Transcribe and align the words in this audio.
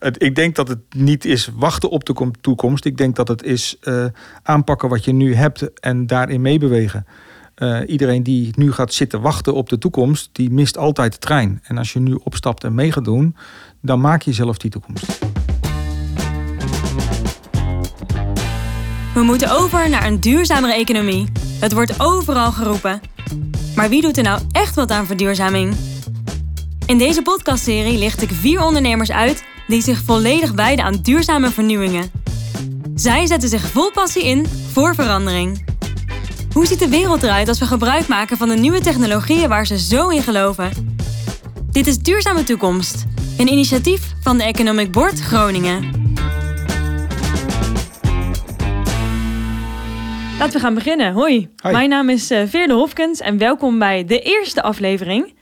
Ik 0.00 0.34
denk 0.34 0.54
dat 0.54 0.68
het 0.68 0.78
niet 0.96 1.24
is 1.24 1.50
wachten 1.54 1.90
op 1.90 2.04
de 2.04 2.12
kom- 2.12 2.40
toekomst. 2.40 2.84
Ik 2.84 2.96
denk 2.96 3.16
dat 3.16 3.28
het 3.28 3.42
is 3.42 3.76
eh, 3.80 4.04
aanpakken 4.42 4.88
wat 4.88 5.04
je 5.04 5.12
nu 5.12 5.34
hebt 5.34 5.80
en 5.80 6.06
daarin 6.06 6.40
meebewegen. 6.40 7.06
Eh, 7.54 7.80
iedereen 7.86 8.22
die 8.22 8.52
nu 8.56 8.72
gaat 8.72 8.92
zitten 8.94 9.20
wachten 9.20 9.54
op 9.54 9.68
de 9.68 9.78
toekomst, 9.78 10.28
die 10.32 10.50
mist 10.50 10.78
altijd 10.78 11.12
de 11.12 11.18
trein. 11.18 11.60
En 11.62 11.78
als 11.78 11.92
je 11.92 12.00
nu 12.00 12.18
opstapt 12.24 12.64
en 12.64 12.74
mee 12.74 12.92
gaat 12.92 13.04
doen, 13.04 13.36
dan 13.80 14.00
maak 14.00 14.22
je 14.22 14.32
zelf 14.32 14.56
die 14.58 14.70
toekomst. 14.70 15.18
We 19.14 19.22
moeten 19.22 19.50
over 19.50 19.88
naar 19.88 20.06
een 20.06 20.20
duurzamere 20.20 20.74
economie. 20.74 21.28
Het 21.60 21.72
wordt 21.72 22.00
overal 22.00 22.52
geroepen. 22.52 23.00
Maar 23.76 23.88
wie 23.88 24.02
doet 24.02 24.16
er 24.16 24.22
nou 24.22 24.40
echt 24.50 24.74
wat 24.74 24.90
aan 24.90 25.06
verduurzaming? 25.06 25.74
In 26.86 26.98
deze 26.98 27.22
podcastserie 27.22 27.98
licht 27.98 28.22
ik 28.22 28.30
vier 28.30 28.60
ondernemers 28.60 29.10
uit 29.10 29.44
die 29.66 29.82
zich 29.82 30.02
volledig 30.04 30.52
wijden 30.52 30.84
aan 30.84 30.98
duurzame 31.02 31.50
vernieuwingen. 31.50 32.10
Zij 32.94 33.26
zetten 33.26 33.48
zich 33.48 33.62
vol 33.70 33.90
passie 33.90 34.24
in 34.24 34.46
voor 34.72 34.94
verandering. 34.94 35.64
Hoe 36.52 36.66
ziet 36.66 36.78
de 36.78 36.88
wereld 36.88 37.22
eruit 37.22 37.48
als 37.48 37.58
we 37.58 37.66
gebruik 37.66 38.08
maken 38.08 38.36
van 38.36 38.48
de 38.48 38.56
nieuwe 38.56 38.80
technologieën 38.80 39.48
waar 39.48 39.66
ze 39.66 39.78
zo 39.78 40.08
in 40.08 40.22
geloven? 40.22 40.70
Dit 41.70 41.86
is 41.86 41.98
Duurzame 41.98 42.44
Toekomst, 42.44 43.04
een 43.38 43.48
initiatief 43.48 44.12
van 44.20 44.36
de 44.38 44.44
Economic 44.44 44.92
Board 44.92 45.20
Groningen. 45.20 46.04
Laten 50.38 50.54
we 50.54 50.60
gaan 50.60 50.74
beginnen. 50.74 51.12
Hoi, 51.12 51.48
Hoi. 51.56 51.74
mijn 51.74 51.88
naam 51.88 52.08
is 52.08 52.30
eh, 52.30 52.42
Veerle 52.46 52.74
Hofkens 52.74 53.20
en 53.20 53.38
welkom 53.38 53.78
bij 53.78 54.04
de 54.04 54.20
eerste 54.20 54.62
aflevering. 54.62 55.34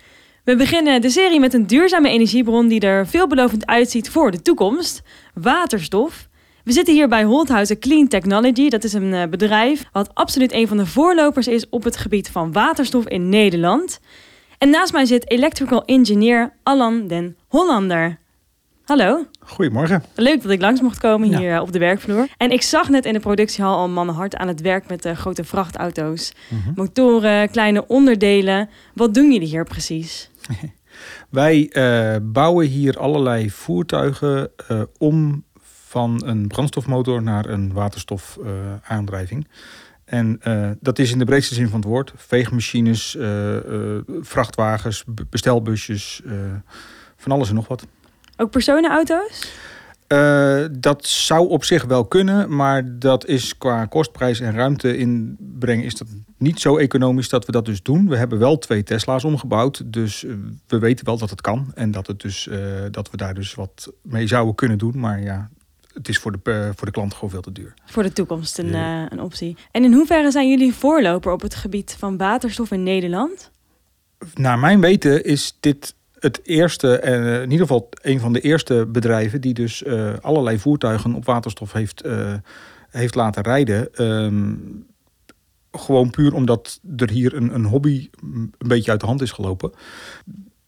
We 0.44 0.56
beginnen 0.56 1.00
de 1.00 1.10
serie 1.10 1.40
met 1.40 1.54
een 1.54 1.66
duurzame 1.66 2.08
energiebron 2.08 2.68
die 2.68 2.80
er 2.80 3.06
veelbelovend 3.06 3.66
uitziet 3.66 4.10
voor 4.10 4.30
de 4.30 4.42
toekomst: 4.42 5.02
waterstof. 5.34 6.28
We 6.64 6.72
zitten 6.72 6.94
hier 6.94 7.08
bij 7.08 7.24
Holthuizen 7.24 7.78
Clean 7.78 8.08
Technology. 8.08 8.69
Dat 8.69 8.84
is 8.84 8.92
een 8.92 9.14
eh, 9.14 9.28
bedrijf 9.28 9.84
wat 9.92 10.14
absoluut 10.14 10.52
een 10.52 10.69
van 10.69 10.77
de 10.77 10.86
voorlopers 10.86 11.48
is 11.48 11.69
op 11.69 11.84
het 11.84 11.96
gebied 11.96 12.30
van 12.30 12.52
waterstof 12.52 13.08
in 13.08 13.28
Nederland. 13.28 14.00
En 14.58 14.70
naast 14.70 14.92
mij 14.92 15.04
zit 15.04 15.30
electrical 15.30 15.84
engineer 15.84 16.52
Allan 16.62 17.06
den 17.06 17.36
Hollander. 17.48 18.19
Hallo. 18.84 19.24
Goedemorgen. 19.41 20.02
Leuk 20.14 20.42
dat 20.42 20.50
ik 20.50 20.60
langs 20.60 20.80
mocht 20.80 20.98
komen 20.98 21.38
hier 21.38 21.54
eh, 21.54 21.60
op 21.60 21.72
de 21.72 21.78
werkvloer. 21.78 22.28
En 22.36 22.50
ik 22.50 22.62
zag 22.62 22.88
net 22.88 23.04
in 23.04 23.12
de 23.12 23.20
productiehal 23.20 23.76
al 23.76 23.88
mannen 23.88 24.14
hard 24.14 24.36
aan 24.36 24.48
het 24.48 24.60
werk 24.60 24.88
met 24.88 25.02
de 25.02 25.14
grote 25.14 25.44
vrachtauto's. 25.44 26.32
Mhm. 26.48 26.72
Motoren, 26.74 27.50
kleine 27.50 27.86
onderdelen. 27.86 28.69
Wat 28.94 29.14
doen 29.14 29.32
jullie 29.32 29.48
hier 29.48 29.64
precies? 29.64 30.30
Wij 31.31 31.69
eh, 31.69 32.17
bouwen 32.23 32.67
hier 32.67 32.98
allerlei 32.98 33.50
voertuigen 33.50 34.50
eh, 34.69 34.83
om 34.98 35.45
van 35.62 36.23
een 36.25 36.47
brandstofmotor 36.47 37.23
naar 37.23 37.48
een 37.48 37.73
waterstofaandrijving. 37.73 39.48
en 40.05 40.39
eh, 40.41 40.70
dat 40.81 40.98
is 40.98 41.12
in 41.12 41.19
de 41.19 41.25
breedste 41.25 41.55
zin 41.55 41.69
van 41.69 41.81
het 41.81 41.89
woord. 41.89 42.12
Veegmachines, 42.17 43.17
vrachtwagens, 44.20 45.05
bestelbusjes, 45.31 46.22
van 47.17 47.33
alles 47.33 47.48
en 47.48 47.55
nog 47.55 47.69
wat. 47.69 47.87
Ook 48.37 48.50
personenauto's? 48.50 49.53
Eh, 50.06 50.64
dat 50.78 51.06
zou 51.06 51.48
op 51.48 51.64
zich 51.64 51.84
wel 51.84 52.05
kunnen, 52.05 52.56
maar 52.56 52.98
dat 52.98 53.27
is 53.27 53.58
qua 53.58 53.86
kostprijs 53.86 54.41
en 54.41 54.52
ruimte 54.55 54.97
inbrengen 54.97 55.84
is 55.84 55.94
dat 55.94 56.08
niet 56.38 56.60
zo 56.60 56.77
economisch 56.77 57.28
dat 57.28 57.47
we 57.47 57.52
dat 57.52 57.64
dus 57.64 57.83
doen. 57.83 58.08
We 58.08 58.16
hebben 58.16 58.38
wel 58.38 58.58
twee 58.58 58.82
Tesla's 58.82 59.25
omgebouwd, 59.25 59.82
dus 59.92 60.25
eh, 60.25 60.34
we 60.66 60.78
weten 60.78 61.05
wel 61.05 61.19
dat 61.19 61.30
het 61.30 61.41
kan 61.41 61.72
en 61.75 61.91
dat, 61.91 62.06
het 62.06 62.20
dus, 62.20 62.48
eh, 62.48 62.58
dat 62.91 63.10
we 63.10 63.16
daar 63.16 63.34
dus 63.34 63.55
wat 63.55 63.92
mee 64.02 64.27
zouden 64.27 64.55
kunnen 64.55 64.78
doen. 64.78 64.98
Maar 64.98 65.22
ja, 65.22 65.50
het 65.94 66.08
is 66.08 66.19
voor 66.19 66.32
de, 66.42 66.72
voor 66.77 66.86
de 66.86 66.92
klant 66.92 67.14
gewoon 67.14 67.30
veel 67.30 67.41
te 67.41 67.52
duur. 67.52 67.75
Voor 67.86 68.02
de 68.02 68.12
toekomst 68.12 68.58
een, 68.58 68.69
Ja. 68.69 69.05
eh, 69.05 69.10
een 69.10 69.20
optie. 69.20 69.56
En 69.70 69.84
in 69.84 69.92
hoeverre 69.92 70.30
zijn 70.30 70.50
jullie 70.50 70.75
voorloper 70.75 71.32
op 71.32 71.41
het 71.41 71.55
gebied 71.55 71.97
van 71.98 72.16
waterstof 72.16 72.71
in 72.71 72.82
Nederland? 72.82 73.50
Naar 74.34 74.59
mijn 74.59 74.81
weten 74.81 75.25
is 75.25 75.56
dit 75.60 75.94
het 76.24 76.40
eerste, 76.42 76.98
en 76.98 77.42
in 77.42 77.50
ieder 77.50 77.66
geval 77.66 77.88
een 78.02 78.20
van 78.20 78.32
de 78.32 78.40
eerste 78.40 78.86
bedrijven 78.86 79.40
die 79.40 79.54
dus 79.54 79.82
eh, 79.82 80.12
allerlei 80.20 80.58
voertuigen 80.58 81.14
op 81.14 81.24
waterstof 81.24 81.72
heeft, 81.72 82.02
eh, 82.02 82.34
heeft 82.90 83.14
laten 83.14 83.42
rijden. 83.42 83.94
Ehm, 83.94 84.54
gewoon 85.72 86.10
puur 86.10 86.34
omdat 86.34 86.80
er 86.96 87.10
hier 87.10 87.34
een, 87.34 87.54
een 87.54 87.64
hobby 87.64 88.10
mm, 88.20 88.52
een 88.58 88.68
beetje 88.68 88.90
uit 88.90 89.00
de 89.00 89.06
hand 89.06 89.22
is 89.22 89.32
gelopen. 89.32 89.72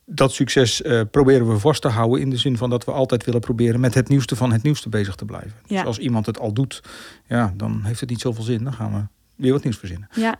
Dat 0.04 0.32
succes 0.32 0.82
eh, 0.82 1.00
proberen 1.10 1.48
we 1.48 1.58
vast 1.58 1.82
te 1.82 1.88
houden 1.88 2.20
in 2.20 2.30
de 2.30 2.36
zin 2.36 2.56
van 2.56 2.70
dat 2.70 2.84
we 2.84 2.90
altijd 2.90 3.24
willen 3.24 3.40
proberen 3.40 3.80
met 3.80 3.94
het 3.94 4.08
nieuwste 4.08 4.36
van 4.36 4.52
het 4.52 4.62
nieuwste 4.62 4.88
bezig 4.88 5.14
te 5.14 5.24
blijven. 5.24 5.54
Ja. 5.66 5.76
Dus 5.76 5.86
als 5.86 5.98
iemand 5.98 6.26
het 6.26 6.38
al 6.38 6.52
doet, 6.52 6.82
ja, 7.26 7.52
dan 7.56 7.80
heeft 7.84 8.00
het 8.00 8.08
niet 8.08 8.20
zoveel 8.20 8.44
zin. 8.44 8.64
Dan 8.64 8.72
gaan 8.72 8.92
we 8.92 9.00
weer 9.42 9.52
wat 9.52 9.62
nieuws 9.62 9.78
verzinnen. 9.78 10.08
Ja. 10.14 10.38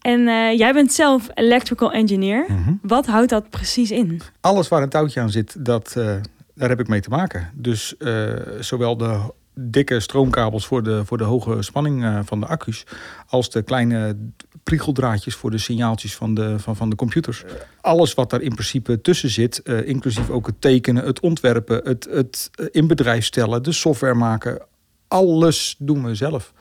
En 0.00 0.28
eh, 0.28 0.58
jij 0.58 0.72
bent 0.72 0.92
zelf 0.92 1.28
electrical 1.34 1.92
engineer. 1.92 2.46
Wat 2.82 3.06
houdt 3.06 3.30
dat 3.30 3.50
precies 3.50 3.90
in? 3.90 4.20
alles 4.40 4.68
waar 4.68 4.82
een 4.82 4.88
touwtje 4.88 5.20
aan 5.20 5.30
zit, 5.30 5.64
dat, 5.64 5.94
eh, 5.96 6.16
daar 6.54 6.68
heb 6.68 6.80
ik 6.80 6.88
mee 6.88 7.00
te 7.00 7.08
maken. 7.08 7.50
Dus 7.54 7.96
eh, 7.96 8.32
zowel 8.60 8.96
de 8.96 9.20
dikke 9.54 10.00
stroomkabels 10.00 10.66
voor 10.66 10.82
de, 10.82 11.04
voor 11.04 11.18
de 11.18 11.24
hoge 11.24 11.62
spanning 11.62 12.22
van 12.24 12.40
de 12.40 12.46
accu's, 12.46 12.84
als 13.26 13.50
de 13.50 13.62
kleine 13.62 14.16
priegeldraadjes 14.62 15.34
voor 15.34 15.50
de 15.50 15.58
signaaltjes 15.58 16.16
van 16.16 16.34
de, 16.34 16.58
van, 16.58 16.76
van 16.76 16.90
de 16.90 16.96
computers. 16.96 17.44
Alles 17.80 18.14
wat 18.14 18.30
daar 18.30 18.40
in 18.40 18.54
principe 18.54 19.00
tussen 19.00 19.30
zit, 19.30 19.58
inclusief 19.84 20.30
ook 20.30 20.46
het 20.46 20.60
tekenen, 20.60 21.04
het 21.04 21.20
ontwerpen, 21.20 21.80
het, 21.84 22.08
het 22.10 22.50
in 22.70 22.86
bedrijf 22.86 23.24
stellen, 23.24 23.62
de 23.62 23.72
software 23.72 24.14
maken, 24.14 24.62
alles 25.08 25.74
doen 25.78 26.04
we 26.04 26.14
zelf. 26.14 26.52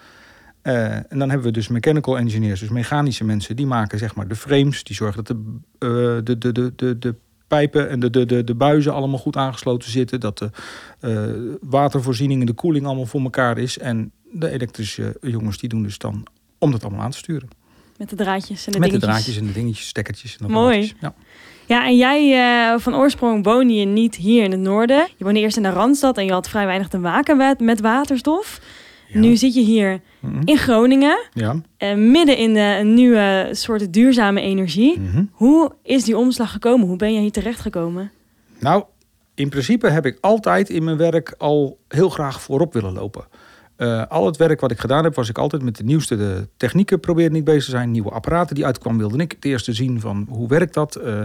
Eh, 0.68 0.94
en 0.94 1.20
dan 1.20 1.30
hebben 1.30 1.48
we 1.48 1.54
dus 1.54 1.68
mechanical 1.68 2.18
engineers, 2.18 2.60
dus 2.60 2.70
mechanische 2.70 3.24
mensen, 3.24 3.56
die 3.56 3.66
maken 3.66 4.00
zeg 4.00 4.16
maar 4.16 4.28
de 4.28 4.36
frames, 4.36 4.84
die 4.84 4.96
zorgen 4.96 5.24
dat 5.24 5.38
de, 5.38 5.58
eh, 5.80 6.24
de, 6.24 6.38
de, 6.38 6.52
de, 6.52 6.74
de, 6.76 7.00
de 7.00 7.16
pijpen 7.48 7.90
en 7.90 8.00
de, 8.00 8.10
de, 8.10 8.26
de, 8.26 8.44
de 8.44 8.56
buizen 8.56 8.94
allemaal 8.94 9.20
goed 9.20 9.36
aangesloten 9.36 9.92
zitten, 9.92 10.20
dat 10.20 10.38
de 10.38 10.50
eh, 11.00 11.24
watervoorziening 11.62 12.40
en 12.40 12.46
de 12.46 12.54
koeling 12.54 12.86
allemaal 12.86 13.06
voor 13.06 13.22
elkaar 13.22 13.58
is. 13.58 13.78
En 13.78 14.12
de 14.32 14.50
elektrische 14.50 15.18
jongens 15.22 15.58
die 15.58 15.70
doen 15.70 15.84
dus 15.84 15.98
dan 15.98 16.28
om 16.58 16.72
dat 16.72 16.84
allemaal 16.84 17.02
aan 17.02 17.12
te 17.12 17.18
sturen. 17.18 17.50
Met 17.98 18.10
de 18.10 18.16
draadjes 18.16 18.66
en 18.66 18.72
de 18.72 18.80
Met 18.80 18.92
de 18.92 18.98
dingetjes. 18.98 19.24
draadjes 19.24 19.42
en 19.42 19.54
de 19.54 19.60
dingetjes, 19.60 19.88
stekkertjes. 19.88 20.38
En 20.38 20.48
de 20.48 20.54
Mooi. 20.54 20.76
balletjes. 20.76 20.98
Ja. 21.02 21.14
Ja, 21.66 21.86
en 21.86 21.98
jij 21.98 22.80
van 22.80 22.96
oorsprong 22.96 23.44
woonde 23.44 23.74
je 23.74 23.86
niet 23.86 24.16
hier 24.16 24.44
in 24.44 24.52
het 24.52 24.60
noorden. 24.60 25.08
Je 25.18 25.24
woonde 25.24 25.40
eerst 25.40 25.58
in 25.58 25.64
de 25.64 25.70
Randstad 25.70 26.18
en 26.18 26.26
je 26.26 26.32
had 26.32 26.50
vrij 26.50 26.66
weinig 26.66 26.88
te 26.88 26.98
maken 26.98 27.38
met, 27.38 27.60
met 27.60 27.82
waterstof. 27.82 28.60
Ja. 29.08 29.20
Nu 29.20 29.36
zit 29.36 29.54
je 29.54 29.62
hier 29.62 30.00
Mhm. 30.20 30.42
in 30.46 30.58
Groningen, 30.58 31.18
ja. 31.34 31.56
eh, 31.78 31.96
midden 31.96 32.38
in 32.38 32.54
de, 32.54 32.78
een 32.80 32.94
nieuwe 32.94 33.48
soort 33.52 33.94
duurzame 33.94 34.42
energie. 34.42 35.00
Mhm. 35.00 35.24
Hoe 35.32 35.72
is 35.84 36.04
die 36.04 36.18
omslag 36.18 36.52
gekomen? 36.52 36.88
Hoe 36.88 36.98
ben 36.98 37.14
je 37.14 37.20
hier 37.20 37.32
terechtgekomen? 37.32 38.12
Nou, 38.60 38.84
in 39.36 39.50
principe 39.50 39.90
heb 39.90 40.06
ik 40.06 40.18
altijd 40.22 40.70
in 40.70 40.84
mijn 40.84 40.98
werk 40.98 41.36
al 41.38 41.78
heel 41.88 42.10
graag 42.10 42.42
voorop 42.42 42.74
willen 42.74 42.94
lopen. 42.94 43.26
Eh, 43.76 44.06
al 44.08 44.26
het 44.26 44.38
werk 44.38 44.60
wat 44.60 44.72
ik 44.72 44.80
gedaan 44.80 45.04
heb, 45.04 45.16
was 45.16 45.30
ik 45.30 45.38
altijd 45.38 45.62
met 45.62 45.76
de 45.78 45.84
nieuwste 45.84 46.18
de 46.18 46.48
technieken 46.58 47.00
proberen 47.00 47.32
niet 47.32 47.44
bezig 47.44 47.64
te 47.64 47.70
zijn. 47.70 47.92
Nieuwe 47.92 48.10
apparaten 48.10 48.56
die 48.56 48.66
uitkwamen, 48.66 49.00
wilde 49.00 49.18
ik 49.24 49.32
het 49.32 49.46
eerste 49.46 49.74
zien 49.74 50.00
van 50.00 50.28
hoe 50.30 50.48
werkt 50.48 50.74
dat. 50.74 50.96
Eh, 50.96 51.22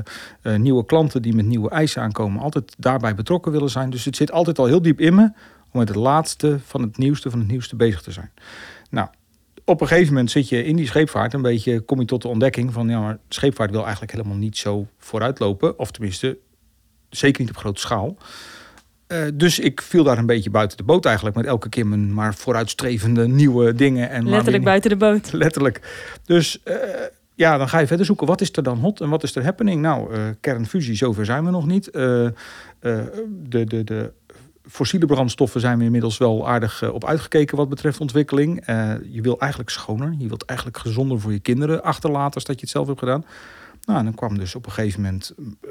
nieuwe 0.56 0.84
klanten 0.84 1.22
die 1.22 1.34
met 1.34 1.46
nieuwe 1.46 1.70
eisen 1.70 2.02
aankomen, 2.02 2.42
altijd 2.42 2.74
daarbij 2.78 3.14
betrokken 3.14 3.52
willen 3.52 3.70
zijn. 3.70 3.90
Dus 3.90 4.04
het 4.04 4.16
zit 4.16 4.32
altijd 4.32 4.58
al 4.58 4.66
heel 4.66 4.82
diep 4.82 5.00
in 5.00 5.14
me 5.14 5.30
om 5.72 5.78
met 5.78 5.88
het 5.88 5.96
laatste 5.96 6.58
van 6.66 6.82
het 6.82 6.98
nieuwste 6.98 7.30
van 7.30 7.38
het 7.38 7.48
nieuwste 7.48 7.76
bezig 7.76 8.02
te 8.02 8.12
zijn. 8.12 8.32
Nou, 8.90 9.08
op 9.64 9.80
een 9.80 9.86
gegeven 9.86 10.12
moment 10.12 10.30
zit 10.30 10.48
je 10.48 10.64
in 10.64 10.76
die 10.76 10.86
scheepvaart 10.86 11.34
een 11.34 11.42
beetje, 11.42 11.80
kom 11.80 12.00
je 12.00 12.06
tot 12.06 12.22
de 12.22 12.28
ontdekking 12.28 12.72
van 12.72 12.88
ja, 12.88 13.00
maar 13.00 13.18
scheepvaart 13.28 13.70
wil 13.70 13.82
eigenlijk 13.82 14.12
helemaal 14.12 14.36
niet 14.36 14.56
zo 14.56 14.86
vooruitlopen. 14.98 15.78
Of 15.78 15.90
tenminste, 15.90 16.38
zeker 17.10 17.40
niet 17.40 17.50
op 17.50 17.56
grote 17.56 17.80
schaal. 17.80 18.16
Eh, 19.12 19.18
dus 19.34 19.58
ik 19.58 19.82
viel 19.82 20.04
daar 20.04 20.18
een 20.18 20.26
beetje 20.26 20.50
buiten 20.50 20.76
de 20.76 20.82
boot 20.82 21.04
eigenlijk. 21.04 21.36
Met 21.36 21.46
elke 21.46 21.68
keer 21.68 21.86
mijn 21.86 22.14
maar 22.14 22.34
vooruitstrevende 22.34 23.28
nieuwe 23.28 23.74
dingen. 23.74 24.10
En 24.10 24.28
Letterlijk 24.28 24.64
buiten 24.64 24.90
de 24.90 24.96
boot. 24.96 25.32
Letterlijk. 25.44 25.80
Dus 26.24 26.62
eh, 26.62 26.76
ja, 27.34 27.58
dan 27.58 27.68
ga 27.68 27.78
je 27.78 27.86
verder 27.86 28.06
zoeken. 28.06 28.26
Wat 28.26 28.40
is 28.40 28.52
er 28.52 28.62
dan 28.62 28.78
hot 28.78 29.00
en 29.00 29.08
wat 29.08 29.22
is 29.22 29.34
er 29.34 29.44
happening? 29.44 29.80
Nou, 29.80 30.14
eh, 30.14 30.20
kernfusie, 30.40 30.94
zover 30.94 31.24
zijn 31.24 31.44
we 31.44 31.50
nog 31.50 31.66
niet. 31.66 31.92
De, 31.92 32.34
de, 33.48 33.84
de 33.84 34.12
fossiele 34.68 35.06
brandstoffen 35.06 35.60
zijn 35.60 35.78
we 35.78 35.84
inmiddels 35.84 36.18
wel 36.18 36.48
aardig 36.48 36.82
eh, 36.82 36.94
op 36.94 37.04
uitgekeken 37.04 37.56
wat 37.56 37.68
betreft 37.68 38.00
ontwikkeling. 38.00 38.60
Eh, 38.60 38.92
je 39.10 39.20
wil 39.20 39.40
eigenlijk 39.40 39.70
schoner. 39.70 40.14
Je 40.18 40.28
wilt 40.28 40.44
eigenlijk 40.44 40.78
gezonder 40.78 41.20
voor 41.20 41.32
je 41.32 41.38
kinderen 41.40 41.82
achterlaten 41.82 42.34
als 42.34 42.44
dat 42.44 42.54
je 42.54 42.60
het 42.60 42.70
zelf 42.70 42.86
hebt 42.86 42.98
gedaan. 42.98 43.24
Nou, 43.84 43.98
en 43.98 44.04
dan 44.04 44.14
kwam 44.14 44.38
dus 44.38 44.54
op 44.54 44.66
een 44.66 44.72
gegeven 44.72 45.00
moment 45.00 45.34
eh, 45.38 45.68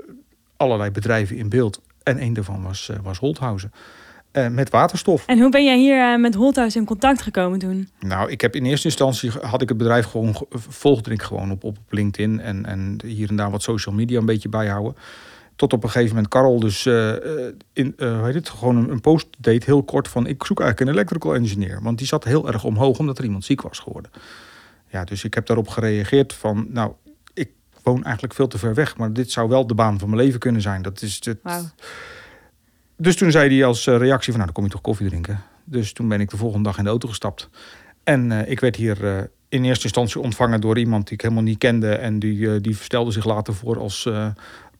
allerlei 0.57 0.91
bedrijven 0.91 1.37
in 1.37 1.49
beeld. 1.49 1.81
En 2.03 2.21
een 2.21 2.33
daarvan 2.33 2.63
was, 2.63 2.89
was 3.03 3.17
Holthausen. 3.17 3.71
Met 4.51 4.69
waterstof. 4.69 5.25
En 5.25 5.39
hoe 5.39 5.49
ben 5.49 5.65
jij 5.65 5.77
hier 5.77 6.19
met 6.19 6.35
Holthuis 6.35 6.75
in 6.75 6.85
contact 6.85 7.21
gekomen 7.21 7.59
toen? 7.59 7.89
Nou, 7.99 8.29
ik 8.31 8.41
heb 8.41 8.55
in 8.55 8.65
eerste 8.65 8.87
instantie 8.87 9.31
had 9.41 9.61
ik 9.61 9.69
het 9.69 9.77
bedrijf 9.77 10.05
gewoon 10.05 10.35
ge- 10.35 10.45
volgde 10.49 11.11
ik 11.11 11.21
gewoon 11.21 11.51
op, 11.51 11.63
op 11.63 11.77
LinkedIn 11.89 12.39
en, 12.39 12.65
en 12.65 12.99
hier 13.05 13.29
en 13.29 13.35
daar 13.35 13.51
wat 13.51 13.61
social 13.61 13.95
media 13.95 14.19
een 14.19 14.25
beetje 14.25 14.49
bijhouden. 14.49 14.95
Tot 15.61 15.73
op 15.73 15.83
een 15.83 15.89
gegeven 15.89 16.15
moment 16.15 16.33
Karel 16.33 16.59
dus 16.59 16.85
uh, 16.85 17.13
in, 17.73 17.93
uh, 17.97 18.15
hoe 18.15 18.25
heet 18.25 18.33
het, 18.33 18.49
gewoon 18.49 18.75
een, 18.75 18.89
een, 18.89 19.01
post 19.01 19.27
deed 19.37 19.65
heel 19.65 19.83
kort 19.83 20.07
van 20.07 20.27
ik 20.27 20.43
zoek 20.43 20.59
eigenlijk 20.59 20.89
een 20.89 20.95
electrical 20.95 21.35
engineer. 21.35 21.79
Want 21.81 21.97
die 21.97 22.07
zat 22.07 22.23
heel 22.23 22.47
erg 22.47 22.63
omhoog 22.63 22.99
omdat 22.99 23.17
er 23.17 23.23
iemand 23.23 23.45
ziek 23.45 23.61
was 23.61 23.79
geworden. 23.79 24.11
Ja, 24.87 25.03
dus 25.03 25.23
ik 25.23 25.33
heb 25.33 25.45
daarop 25.45 25.67
gereageerd 25.67 26.33
van 26.33 26.67
nou, 26.69 26.91
ik 27.33 27.49
woon 27.83 28.03
eigenlijk 28.03 28.33
veel 28.33 28.47
te 28.47 28.57
ver 28.57 28.73
weg, 28.73 28.97
maar 28.97 29.13
dit 29.13 29.31
zou 29.31 29.49
wel 29.49 29.67
de 29.67 29.73
baan 29.73 29.99
van 29.99 30.09
mijn 30.09 30.21
leven 30.21 30.39
kunnen 30.39 30.61
zijn. 30.61 30.81
Dat 30.81 31.01
is 31.01 31.21
het. 31.23 31.39
Wow. 31.43 31.65
Dus 32.97 33.15
toen 33.15 33.31
zei 33.31 33.55
hij 33.55 33.65
als 33.65 33.85
reactie 33.85 34.33
van 34.33 34.41
nou, 34.41 34.45
dan 34.45 34.53
kom 34.53 34.63
je 34.63 34.69
toch 34.69 34.81
koffie 34.81 35.07
drinken. 35.07 35.43
Dus 35.63 35.93
toen 35.93 36.07
ben 36.07 36.19
ik 36.19 36.29
de 36.29 36.37
volgende 36.37 36.63
dag 36.63 36.77
in 36.77 36.83
de 36.83 36.89
auto 36.89 37.07
gestapt. 37.07 37.49
En 38.03 38.31
ik 38.49 38.59
werd 38.59 38.75
hier 38.75 39.29
in 39.49 39.63
eerste 39.63 39.83
instantie 39.83 40.21
ontvangen 40.21 40.61
door 40.61 40.77
iemand 40.77 41.03
die 41.03 41.13
ik 41.13 41.21
helemaal 41.21 41.43
niet 41.43 41.57
kende. 41.57 41.95
En 41.95 42.19
die, 42.19 42.61
die 42.61 42.75
stelde 42.75 43.11
zich 43.11 43.25
later 43.25 43.53
voor 43.53 43.79
als, 43.79 44.09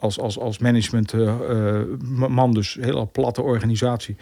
als, 0.01 0.19
als, 0.19 0.39
als 0.39 0.57
managementman, 0.57 2.50
uh, 2.50 2.53
dus 2.53 2.77
een 2.77 2.83
hele 2.83 3.06
platte 3.06 3.42
organisatie. 3.42 4.15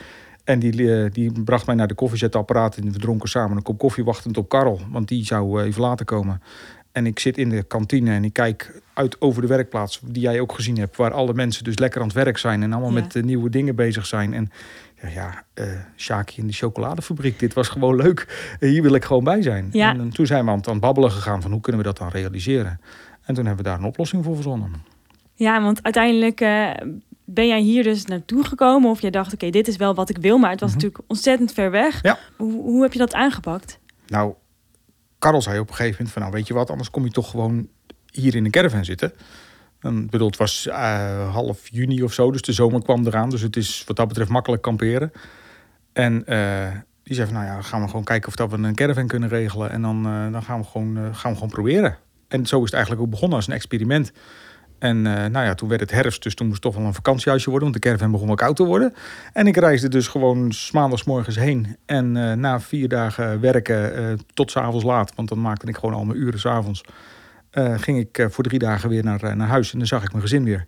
En 0.43 0.59
die, 0.59 1.09
die 1.09 1.43
bracht 1.43 1.65
mij 1.65 1.75
naar 1.75 1.87
de 1.87 1.93
koffiezetapparaat 1.93 2.77
en 2.77 2.91
we 2.91 2.99
dronken 2.99 3.29
samen 3.29 3.57
een 3.57 3.63
kop 3.63 3.77
koffie 3.77 4.03
wachtend 4.03 4.37
op 4.37 4.49
Karel, 4.49 4.79
want 4.91 5.07
die 5.07 5.25
zou 5.25 5.63
even 5.63 5.81
later 5.81 6.05
komen. 6.05 6.41
En 6.91 7.05
ik 7.05 7.19
zit 7.19 7.37
in 7.37 7.49
de 7.49 7.63
kantine 7.63 8.11
en 8.11 8.23
ik 8.23 8.33
kijk 8.33 8.81
uit 8.93 9.21
over 9.21 9.41
de 9.41 9.47
werkplaats, 9.47 10.01
die 10.05 10.21
jij 10.21 10.39
ook 10.39 10.53
gezien 10.53 10.77
hebt, 10.77 10.97
waar 10.97 11.13
alle 11.13 11.33
mensen 11.33 11.63
dus 11.63 11.77
lekker 11.77 12.01
aan 12.01 12.07
het 12.07 12.15
werk 12.15 12.37
zijn 12.37 12.63
en 12.63 12.73
allemaal 12.73 12.97
ja. 12.97 13.01
met 13.01 13.23
nieuwe 13.23 13.49
dingen 13.49 13.75
bezig 13.75 14.05
zijn. 14.05 14.33
En 14.33 14.51
ja, 15.01 15.07
ja 15.07 15.43
uh, 16.09 16.21
in 16.35 16.47
de 16.47 16.53
chocoladefabriek, 16.53 17.39
dit 17.39 17.53
was 17.53 17.67
gewoon 17.67 17.95
leuk. 17.95 18.55
Hier 18.59 18.81
wil 18.81 18.93
ik 18.93 19.05
gewoon 19.05 19.23
bij 19.23 19.41
zijn. 19.41 19.69
Ja. 19.71 19.93
En 19.93 20.09
toen 20.09 20.25
zijn 20.25 20.45
we 20.45 20.51
aan 20.51 20.57
het, 20.57 20.67
aan 20.67 20.73
het 20.73 20.81
babbelen 20.81 21.11
gegaan 21.11 21.41
van 21.41 21.51
hoe 21.51 21.61
kunnen 21.61 21.81
we 21.81 21.87
dat 21.87 21.97
dan 21.97 22.09
realiseren. 22.09 22.79
En 23.21 23.35
toen 23.35 23.45
hebben 23.45 23.63
we 23.63 23.69
daar 23.69 23.79
een 23.79 23.85
oplossing 23.85 24.23
voor 24.23 24.35
verzonnen. 24.35 24.71
Ja, 25.39 25.61
want 25.61 25.83
uiteindelijk 25.83 26.41
uh, 26.41 26.69
ben 27.25 27.47
jij 27.47 27.59
hier 27.59 27.83
dus 27.83 28.05
naartoe 28.05 28.43
gekomen 28.43 28.89
of 28.89 29.01
je 29.01 29.11
dacht, 29.11 29.25
oké, 29.25 29.35
okay, 29.35 29.49
dit 29.49 29.67
is 29.67 29.77
wel 29.77 29.95
wat 29.95 30.09
ik 30.09 30.17
wil, 30.17 30.37
maar 30.37 30.49
het 30.49 30.59
was 30.59 30.69
mm 30.69 30.75
-hmm. 30.75 30.85
natuurlijk 30.85 31.11
ontzettend 31.11 31.53
ver 31.53 31.71
weg. 31.71 32.01
Ja. 32.01 32.17
Hoe, 32.37 32.51
hoe 32.51 32.81
heb 32.81 32.93
je 32.93 32.99
dat 32.99 33.13
aangepakt? 33.13 33.79
Nou, 34.07 34.33
Karel 35.19 35.41
zei 35.41 35.59
op 35.59 35.69
een 35.69 35.75
gegeven 35.75 35.95
moment 35.95 36.13
van, 36.13 36.21
nou 36.21 36.33
weet 36.33 36.47
je 36.47 36.53
wat, 36.53 36.69
anders 36.69 36.89
kom 36.89 37.03
je 37.03 37.11
toch 37.11 37.29
gewoon 37.29 37.67
hier 38.11 38.35
in 38.35 38.45
een 38.45 38.51
caravan 38.51 38.85
zitten. 38.85 39.13
Dan, 39.79 40.07
bedoel, 40.09 40.27
het 40.27 40.37
was 40.37 40.67
uh, 40.67 41.33
half 41.33 41.69
juni 41.69 42.03
of 42.03 42.13
zo, 42.13 42.31
dus 42.31 42.41
de 42.41 42.53
zomer 42.53 42.83
kwam 42.83 43.07
eraan, 43.07 43.29
dus 43.29 43.41
het 43.41 43.55
is 43.55 43.83
wat 43.87 43.95
dat 43.95 44.07
betreft 44.07 44.29
makkelijk 44.29 44.61
kamperen. 44.61 45.11
En 45.93 46.23
uh, 46.27 46.71
die 47.03 47.15
zei 47.15 47.27
van, 47.27 47.35
nou 47.35 47.47
ja, 47.47 47.61
gaan 47.61 47.81
we 47.81 47.87
gewoon 47.87 48.03
kijken 48.03 48.27
of 48.27 48.35
dat 48.35 48.51
we 48.51 48.57
een 48.57 48.75
caravan 48.75 49.07
kunnen 49.07 49.29
regelen 49.29 49.71
en 49.71 49.81
dan, 49.81 50.03
dan 50.31 50.43
gaan, 50.43 50.59
we 50.59 50.65
gewoon, 50.65 51.15
gaan 51.15 51.31
we 51.31 51.37
gewoon 51.37 51.49
proberen. 51.49 51.97
En 52.27 52.45
zo 52.45 52.57
is 52.57 52.63
het 52.63 52.73
eigenlijk 52.73 53.03
ook 53.03 53.09
begonnen 53.09 53.37
als 53.37 53.47
een 53.47 53.53
experiment. 53.53 54.11
En 54.79 54.97
uh, 54.97 55.13
nou 55.25 55.45
ja, 55.45 55.53
toen 55.53 55.69
werd 55.69 55.81
het 55.81 55.91
herfst, 55.91 56.23
dus 56.23 56.35
toen 56.35 56.47
moest 56.47 56.63
het 56.63 56.71
toch 56.71 56.81
wel 56.81 56.89
een 56.89 56.95
vakantiehuisje 56.95 57.49
worden, 57.49 57.69
want 57.69 57.81
de 57.81 57.87
caravan 57.89 58.11
begon 58.11 58.27
wel 58.27 58.35
koud 58.35 58.55
te 58.55 58.63
worden. 58.63 58.93
En 59.33 59.47
ik 59.47 59.57
reisde 59.57 59.87
dus 59.89 60.07
gewoon 60.07 60.51
maandagsmorgens 60.71 61.35
heen. 61.35 61.77
En 61.85 62.15
uh, 62.15 62.33
na 62.33 62.59
vier 62.59 62.87
dagen 62.87 63.39
werken 63.39 63.99
uh, 63.99 64.13
tot 64.33 64.51
s'avonds 64.51 64.83
laat, 64.83 65.15
want 65.15 65.29
dan 65.29 65.41
maakte 65.41 65.67
ik 65.67 65.75
gewoon 65.77 65.95
al 65.95 66.05
mijn 66.05 66.19
uren 66.19 66.39
s'avonds, 66.39 66.83
ging 67.75 67.97
ik 67.97 68.27
voor 68.29 68.43
drie 68.43 68.59
dagen 68.59 68.89
weer 68.89 69.03
naar, 69.03 69.35
naar 69.37 69.47
huis 69.47 69.71
en 69.71 69.77
dan 69.77 69.87
zag 69.87 70.03
ik 70.03 70.09
mijn 70.09 70.23
gezin 70.23 70.43
weer. 70.43 70.65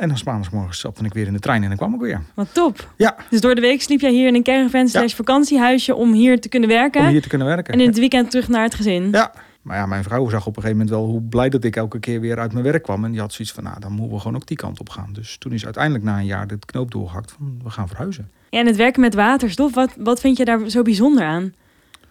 En 0.00 0.08
dan 0.08 0.18
maandagsmorgens 0.24 0.78
stapte 0.78 1.04
ik 1.04 1.14
weer 1.14 1.26
in 1.26 1.32
de 1.32 1.38
trein 1.38 1.62
en 1.62 1.68
dan 1.68 1.76
kwam 1.76 1.94
ik 1.94 2.00
weer. 2.00 2.22
Wat 2.34 2.54
top. 2.54 2.92
Ja. 2.96 3.16
Dus 3.30 3.40
door 3.40 3.54
de 3.54 3.60
week 3.60 3.82
sliep 3.82 4.00
jij 4.00 4.10
hier 4.10 4.26
in 4.26 4.34
een 4.34 4.42
caravan 4.42 4.88
slash 4.88 5.14
vakantiehuisje 5.14 5.94
om 5.94 6.12
hier 6.12 6.40
te 6.40 6.48
kunnen 6.48 6.68
werken. 6.68 7.00
Om 7.00 7.06
hier 7.06 7.22
te 7.22 7.28
kunnen 7.28 7.46
werken. 7.46 7.74
En 7.74 7.80
in 7.80 7.86
het 7.86 7.98
weekend 7.98 8.30
terug 8.30 8.48
naar 8.48 8.62
het 8.62 8.74
gezin. 8.74 9.08
Ja. 9.10 9.32
Maar 9.62 9.76
ja, 9.76 9.86
mijn 9.86 10.02
vrouw 10.02 10.28
zag 10.28 10.46
op 10.46 10.56
een 10.56 10.62
gegeven 10.62 10.76
moment 10.78 10.90
wel 10.90 11.06
hoe 11.06 11.22
blij 11.22 11.48
dat 11.48 11.64
ik 11.64 11.76
elke 11.76 11.98
keer 11.98 12.20
weer 12.20 12.38
uit 12.38 12.52
mijn 12.52 12.64
werk 12.64 12.82
kwam. 12.82 13.04
En 13.04 13.10
die 13.10 13.20
had 13.20 13.32
zoiets 13.32 13.54
van, 13.54 13.64
nou, 13.64 13.80
dan 13.80 13.92
moeten 13.92 14.14
we 14.14 14.20
gewoon 14.20 14.36
ook 14.36 14.46
die 14.46 14.56
kant 14.56 14.80
op 14.80 14.88
gaan. 14.88 15.12
Dus 15.12 15.36
toen 15.38 15.52
is 15.52 15.64
uiteindelijk 15.64 16.04
na 16.04 16.18
een 16.18 16.26
jaar 16.26 16.46
de 16.46 16.58
knoop 16.66 16.90
doorgehakt 16.90 17.32
van, 17.32 17.60
we 17.62 17.70
gaan 17.70 17.88
verhuizen. 17.88 18.30
Ja, 18.50 18.58
en 18.58 18.66
het 18.66 18.76
werken 18.76 19.00
met 19.00 19.14
waterstof, 19.14 19.74
wat, 19.74 19.94
wat 19.98 20.20
vind 20.20 20.36
je 20.36 20.44
daar 20.44 20.68
zo 20.70 20.82
bijzonder 20.82 21.24
aan? 21.24 21.54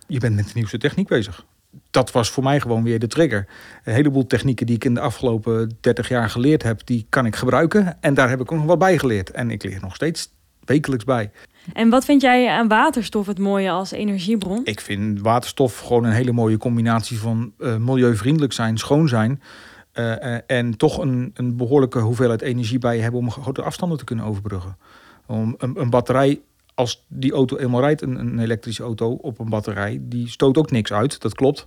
Je 0.08 0.20
bent 0.20 0.36
met 0.36 0.46
de 0.46 0.52
nieuwste 0.54 0.78
techniek 0.78 1.08
bezig. 1.08 1.46
Dat 1.92 2.12
was 2.12 2.30
voor 2.30 2.44
mij 2.44 2.60
gewoon 2.60 2.84
weer 2.84 3.00
de 3.00 3.08
trigger. 3.08 3.48
Een 3.84 3.94
heleboel 3.94 4.28
technieken 4.28 4.66
die 4.66 4.76
ik 4.76 4.86
in 4.86 4.94
de 4.94 5.00
afgelopen 5.00 5.78
30 5.82 6.10
jaar 6.10 6.30
geleerd 6.30 6.64
heb, 6.64 6.82
die 6.86 7.06
kan 7.10 7.26
ik 7.26 7.36
gebruiken. 7.36 7.98
En 8.02 8.14
daar 8.14 8.30
heb 8.30 8.40
ik 8.40 8.52
ook 8.52 8.58
nog 8.58 8.68
wat 8.68 8.80
bij 8.80 8.98
geleerd. 8.98 9.32
En 9.32 9.52
ik 9.52 9.64
leer 9.64 9.80
nog 9.82 9.96
steeds 9.96 10.32
wekelijks 10.66 11.04
bij. 11.04 11.32
En 11.74 11.90
wat 11.90 12.06
vind 12.06 12.22
jij 12.22 12.50
aan 12.50 12.68
waterstof 12.68 13.28
het 13.28 13.40
mooie 13.40 13.70
als 13.70 13.92
energiebron? 13.92 14.62
Ik 14.64 14.80
vind 14.82 15.22
waterstof 15.22 15.80
gewoon 15.80 16.04
een 16.04 16.12
hele 16.12 16.32
mooie 16.32 16.58
combinatie 16.58 17.20
van 17.20 17.54
uh, 17.58 17.76
milieuvriendelijk 17.76 18.54
zijn, 18.54 18.78
schoon 18.78 19.08
zijn. 19.08 19.42
Uh, 19.94 20.52
en 20.52 20.78
toch 20.78 20.98
een, 20.98 21.32
een 21.34 21.58
behoorlijke 21.58 22.00
hoeveelheid 22.00 22.42
energie 22.42 22.80
bij 22.80 23.00
hebben 23.00 23.20
om 23.20 23.32
grote 23.32 23.62
afstanden 23.62 23.98
te 23.98 24.04
kunnen 24.04 24.26
overbruggen. 24.26 24.78
Om 25.26 25.56
een, 25.58 25.80
een 25.80 25.90
batterij, 25.90 26.40
als 26.80 27.06
die 27.08 27.32
auto 27.34 27.58
eenmaal 27.58 27.82
rijdt, 27.82 28.02
een, 28.02 28.20
een 28.20 28.40
elektrische 28.40 28.84
auto 28.84 29.12
op 29.12 29.40
een 29.40 29.50
batterij, 29.50 30.00
die 30.02 30.30
stoot 30.30 30.58
ook 30.58 30.72
niks 30.72 30.94
uit, 30.94 31.22
dat 31.22 31.34
klopt. 31.34 31.66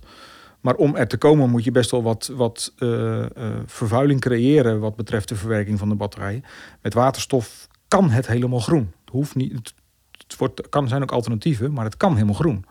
Maar 0.61 0.75
om 0.75 0.95
er 0.95 1.07
te 1.07 1.17
komen 1.17 1.49
moet 1.49 1.63
je 1.63 1.71
best 1.71 1.91
wel 1.91 2.03
wat, 2.03 2.31
wat 2.35 2.73
uh, 2.79 2.89
uh, 3.19 3.25
vervuiling 3.65 4.19
creëren 4.19 4.79
wat 4.79 4.95
betreft 4.95 5.29
de 5.29 5.35
verwerking 5.35 5.79
van 5.79 5.89
de 5.89 5.95
batterij. 5.95 6.41
Met 6.81 6.93
waterstof 6.93 7.67
kan 7.87 8.09
het 8.09 8.27
helemaal 8.27 8.59
groen. 8.59 8.91
Het 9.05 9.13
hoeft 9.13 9.35
niet, 9.35 9.51
het, 9.51 9.73
het 10.17 10.37
wordt, 10.37 10.69
kan 10.69 10.87
zijn 10.87 11.01
ook 11.01 11.11
alternatieven, 11.11 11.73
maar 11.73 11.85
het 11.85 11.97
kan 11.97 12.13
helemaal 12.13 12.33
groen. 12.33 12.65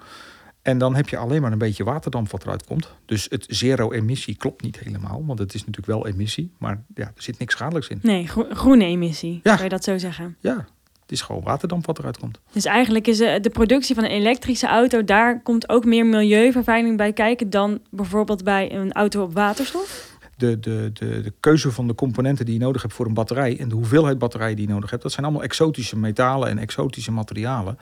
En 0.62 0.78
dan 0.78 0.94
heb 0.94 1.08
je 1.08 1.16
alleen 1.16 1.42
maar 1.42 1.52
een 1.52 1.58
beetje 1.58 1.84
waterdamp 1.84 2.30
wat 2.30 2.42
eruit 2.42 2.64
komt. 2.64 2.94
Dus 3.06 3.26
het 3.30 3.44
zero-emissie 3.48 4.36
klopt 4.36 4.62
niet 4.62 4.78
helemaal, 4.78 5.24
want 5.26 5.38
het 5.38 5.54
is 5.54 5.64
natuurlijk 5.64 5.86
wel 5.98 6.06
emissie, 6.12 6.52
maar 6.58 6.82
ja, 6.94 7.06
er 7.06 7.22
zit 7.22 7.38
niks 7.38 7.54
schadelijks 7.54 7.88
in. 7.88 7.98
Nee, 8.02 8.26
gro 8.26 8.46
groene 8.50 8.84
emissie, 8.84 9.40
Ja. 9.42 9.54
kan 9.54 9.64
je 9.64 9.70
dat 9.70 9.84
zo 9.84 9.98
zeggen? 9.98 10.36
Ja, 10.40 10.66
is 11.12 11.20
gewoon 11.20 11.42
waterdamp 11.42 11.86
wat 11.86 11.98
eruit 11.98 12.18
komt. 12.18 12.38
Dus 12.52 12.64
eigenlijk 12.64 13.06
is 13.06 13.20
eh, 13.20 13.40
de 13.40 13.50
productie 13.50 13.94
van 13.94 14.04
een 14.04 14.10
elektrische 14.10 14.66
auto, 14.66 15.04
daar 15.04 15.42
komt 15.42 15.68
ook 15.68 15.84
meer 15.84 16.06
milieuvervuiling 16.06 16.96
bij 16.96 17.12
kijken 17.12 17.50
dan 17.50 17.80
bijvoorbeeld 17.90 18.44
bij 18.44 18.72
een 18.72 18.92
auto 18.92 19.22
op 19.22 19.34
waterstof? 19.34 20.10
De, 20.36 20.60
de, 20.60 20.90
de, 20.92 21.20
de 21.20 21.32
keuze 21.40 21.70
van 21.70 21.86
de 21.86 21.94
componenten 21.94 22.44
die 22.44 22.54
je 22.54 22.60
nodig 22.60 22.82
hebt 22.82 22.94
voor 22.94 23.06
een 23.06 23.14
batterij 23.14 23.58
en 23.58 23.68
de 23.68 23.74
hoeveelheid 23.74 24.18
batterij 24.18 24.54
die 24.54 24.66
je 24.66 24.72
nodig 24.72 24.90
hebt, 24.90 25.02
dat 25.02 25.12
zijn 25.12 25.24
allemaal 25.24 25.42
exotische 25.42 25.98
metalen 25.98 26.48
en 26.48 26.58
exotische 26.58 27.12
materialen. 27.12 27.78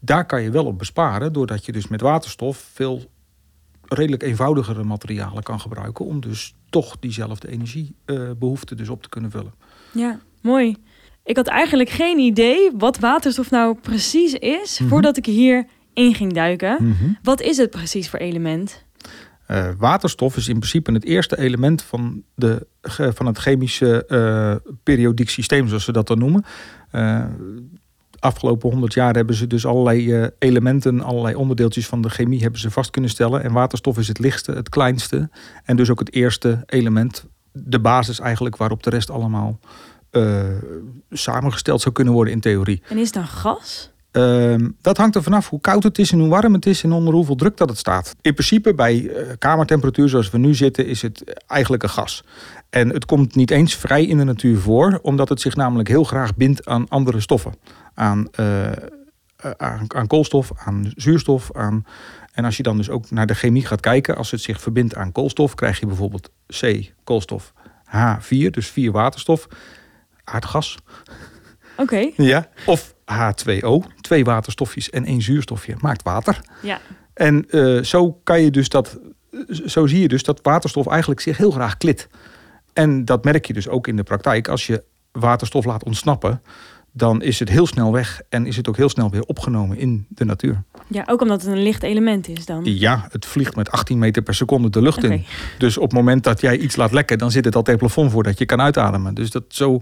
Daar 0.00 0.26
kan 0.26 0.42
je 0.42 0.50
wel 0.50 0.66
op 0.66 0.78
besparen, 0.78 1.32
doordat 1.32 1.64
je 1.64 1.72
dus 1.72 1.88
met 1.88 2.00
waterstof 2.00 2.70
veel 2.72 3.02
redelijk 3.88 4.22
eenvoudigere 4.22 4.84
materialen 4.84 5.42
kan 5.42 5.60
gebruiken 5.60 6.04
om 6.04 6.20
dus 6.20 6.54
toch 6.70 6.96
diezelfde 7.00 7.48
energiebehoefte 7.48 8.74
dus 8.74 8.88
op 8.88 9.02
te 9.02 9.08
kunnen 9.08 9.30
vullen. 9.30 9.52
Ja, 9.92 10.20
mooi. 10.40 10.76
Ik 11.28 11.36
had 11.36 11.46
eigenlijk 11.46 11.90
geen 11.90 12.18
idee 12.18 12.70
wat 12.78 12.98
waterstof 12.98 13.50
nou 13.50 13.76
precies 13.80 14.32
is 14.34 14.78
Mhm. 14.78 14.88
voordat 14.88 15.16
ik 15.16 15.26
hier 15.26 15.66
in 15.94 16.14
ging 16.14 16.32
duiken. 16.32 16.76
Mhm. 16.80 17.10
Wat 17.22 17.40
is 17.40 17.56
het 17.56 17.70
precies 17.70 18.08
voor 18.08 18.18
element? 18.18 18.84
Uh, 19.50 19.68
waterstof 19.78 20.36
is 20.36 20.48
in 20.48 20.58
principe 20.58 20.92
het 20.92 21.04
eerste 21.04 21.38
element 21.38 21.82
van, 21.82 22.22
de, 22.34 22.66
van 23.14 23.26
het 23.26 23.38
chemische 23.38 24.04
uh, 24.08 24.72
periodiek 24.82 25.28
systeem, 25.30 25.68
zoals 25.68 25.84
ze 25.84 25.92
dat 25.92 26.06
dan 26.06 26.18
noemen. 26.18 26.44
Uh, 26.92 27.24
afgelopen 28.18 28.70
honderd 28.70 28.94
jaar 28.94 29.14
hebben 29.14 29.34
ze 29.34 29.46
dus 29.46 29.66
allerlei 29.66 30.28
elementen, 30.38 31.00
allerlei 31.02 31.34
onderdeeltjes 31.34 31.86
van 31.86 32.02
de 32.02 32.10
chemie 32.10 32.40
hebben 32.42 32.60
ze 32.60 32.70
vast 32.70 32.90
kunnen 32.90 33.10
stellen. 33.10 33.42
En 33.42 33.52
waterstof 33.52 33.98
is 33.98 34.08
het 34.08 34.18
lichtste, 34.18 34.52
het 34.52 34.68
kleinste 34.68 35.30
en 35.64 35.76
dus 35.76 35.90
ook 35.90 35.98
het 35.98 36.12
eerste 36.12 36.62
element, 36.66 37.26
de 37.52 37.80
basis 37.80 38.20
eigenlijk 38.20 38.56
waarop 38.56 38.82
de 38.82 38.90
rest 38.90 39.10
allemaal 39.10 39.58
uh, 40.10 40.44
samengesteld 41.10 41.80
zou 41.80 41.94
kunnen 41.94 42.14
worden 42.14 42.32
in 42.32 42.40
theorie. 42.40 42.82
En 42.88 42.98
is 42.98 43.12
dan 43.12 43.26
gas? 43.26 43.90
Uh, 44.12 44.54
dat 44.80 44.96
hangt 44.96 45.16
er 45.16 45.22
vanaf 45.22 45.48
hoe 45.48 45.60
koud 45.60 45.82
het 45.82 45.98
is 45.98 46.12
en 46.12 46.18
hoe 46.18 46.28
warm 46.28 46.52
het 46.52 46.66
is 46.66 46.82
en 46.82 46.92
onder 46.92 47.14
hoeveel 47.14 47.34
druk 47.34 47.56
dat 47.56 47.68
het 47.68 47.78
staat. 47.78 48.14
In 48.20 48.34
principe 48.34 48.74
bij 48.74 49.00
uh, 49.00 49.32
kamertemperatuur 49.38 50.08
zoals 50.08 50.30
we 50.30 50.38
nu 50.38 50.54
zitten 50.54 50.86
is 50.86 51.02
het 51.02 51.42
eigenlijk 51.46 51.82
een 51.82 51.88
gas. 51.88 52.24
En 52.70 52.88
het 52.88 53.04
komt 53.04 53.34
niet 53.34 53.50
eens 53.50 53.74
vrij 53.74 54.04
in 54.04 54.18
de 54.18 54.24
natuur 54.24 54.58
voor, 54.58 54.98
omdat 55.02 55.28
het 55.28 55.40
zich 55.40 55.56
namelijk 55.56 55.88
heel 55.88 56.04
graag 56.04 56.34
bindt 56.34 56.66
aan 56.66 56.88
andere 56.88 57.20
stoffen. 57.20 57.54
Aan, 57.94 58.28
uh, 58.40 58.70
aan, 59.56 59.84
aan 59.94 60.06
koolstof, 60.06 60.52
aan 60.64 60.92
zuurstof. 60.96 61.50
Aan... 61.52 61.84
En 62.32 62.44
als 62.44 62.56
je 62.56 62.62
dan 62.62 62.76
dus 62.76 62.90
ook 62.90 63.10
naar 63.10 63.26
de 63.26 63.34
chemie 63.34 63.66
gaat 63.66 63.80
kijken, 63.80 64.16
als 64.16 64.30
het 64.30 64.40
zich 64.40 64.60
verbindt 64.60 64.94
aan 64.94 65.12
koolstof, 65.12 65.54
krijg 65.54 65.80
je 65.80 65.86
bijvoorbeeld 65.86 66.30
C, 66.60 66.92
koolstof, 67.04 67.52
H4, 67.86 68.50
dus 68.50 68.68
4 68.68 68.92
waterstof, 68.92 69.48
aardgas. 70.28 70.78
Oké. 71.76 71.82
Okay. 71.82 72.12
Ja. 72.16 72.48
Of 72.66 72.94
H2O, 73.12 74.00
twee 74.00 74.24
waterstofjes 74.24 74.90
en 74.90 75.04
één 75.04 75.22
zuurstofje, 75.22 75.74
maakt 75.78 76.02
water. 76.02 76.40
Ja. 76.62 76.80
En 77.14 77.46
uh, 77.50 77.82
zo 77.82 78.12
kan 78.12 78.40
je 78.42 78.50
dus 78.50 78.68
dat, 78.68 78.98
zo 79.66 79.86
zie 79.86 80.00
je 80.00 80.08
dus 80.08 80.22
dat 80.22 80.40
waterstof 80.42 80.86
eigenlijk 80.86 81.20
zich 81.20 81.36
heel 81.36 81.50
graag 81.50 81.76
klit. 81.76 82.08
En 82.72 83.04
dat 83.04 83.24
merk 83.24 83.46
je 83.46 83.52
dus 83.52 83.68
ook 83.68 83.86
in 83.86 83.96
de 83.96 84.02
praktijk. 84.02 84.48
Als 84.48 84.66
je 84.66 84.84
waterstof 85.12 85.64
laat 85.64 85.84
ontsnappen, 85.84 86.42
dan 86.92 87.22
is 87.22 87.38
het 87.38 87.48
heel 87.48 87.66
snel 87.66 87.92
weg 87.92 88.20
en 88.28 88.46
is 88.46 88.56
het 88.56 88.68
ook 88.68 88.76
heel 88.76 88.88
snel 88.88 89.10
weer 89.10 89.22
opgenomen 89.22 89.78
in 89.78 90.06
de 90.08 90.24
natuur. 90.24 90.62
Ja, 90.86 91.04
ook 91.06 91.20
omdat 91.20 91.42
het 91.42 91.50
een 91.50 91.62
licht 91.62 91.82
element 91.82 92.28
is 92.28 92.46
dan. 92.46 92.60
Ja, 92.64 93.06
het 93.10 93.26
vliegt 93.26 93.56
met 93.56 93.70
18 93.70 93.98
meter 93.98 94.22
per 94.22 94.34
seconde 94.34 94.70
de 94.70 94.82
lucht 94.82 95.04
okay. 95.04 95.10
in. 95.10 95.24
Dus 95.58 95.76
op 95.76 95.82
het 95.82 95.92
moment 95.92 96.24
dat 96.24 96.40
jij 96.40 96.58
iets 96.58 96.76
laat 96.76 96.92
lekken, 96.92 97.18
dan 97.18 97.30
zit 97.30 97.44
het 97.44 97.56
al 97.56 97.62
tegen 97.62 97.80
het 97.80 97.92
plafond 97.92 98.12
voordat 98.12 98.38
je 98.38 98.44
kan 98.44 98.60
uitademen. 98.60 99.14
Dus 99.14 99.30
dat 99.30 99.44
zo, 99.48 99.80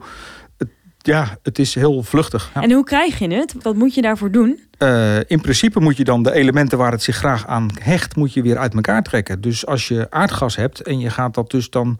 ja, 1.07 1.39
het 1.43 1.59
is 1.59 1.75
heel 1.75 2.03
vluchtig. 2.03 2.51
Ja. 2.55 2.63
En 2.63 2.73
hoe 2.73 2.85
krijg 2.85 3.19
je 3.19 3.29
het? 3.29 3.55
Wat 3.63 3.75
moet 3.75 3.95
je 3.95 4.03
daarvoor 4.03 4.31
doen? 4.31 4.61
Uh, 4.79 5.17
in 5.27 5.41
principe 5.41 5.81
moet 5.81 5.97
je 5.97 6.05
dan 6.05 6.23
de 6.23 6.33
elementen 6.33 6.79
waar 6.79 6.93
het 6.93 7.03
zich 7.03 7.17
graag 7.17 7.47
aan 7.47 7.71
hecht, 7.81 8.17
moet 8.17 8.33
je 8.33 8.43
weer 8.43 8.59
uit 8.59 8.75
elkaar 8.75 9.03
trekken. 9.03 9.41
Dus 9.41 9.67
als 9.67 9.89
je 9.89 10.07
aardgas 10.11 10.57
hebt 10.57 10.81
en 10.81 10.99
je 10.99 11.11
gaat 11.11 11.35
dat 11.35 11.51
dus 11.51 11.71
dan 11.71 11.99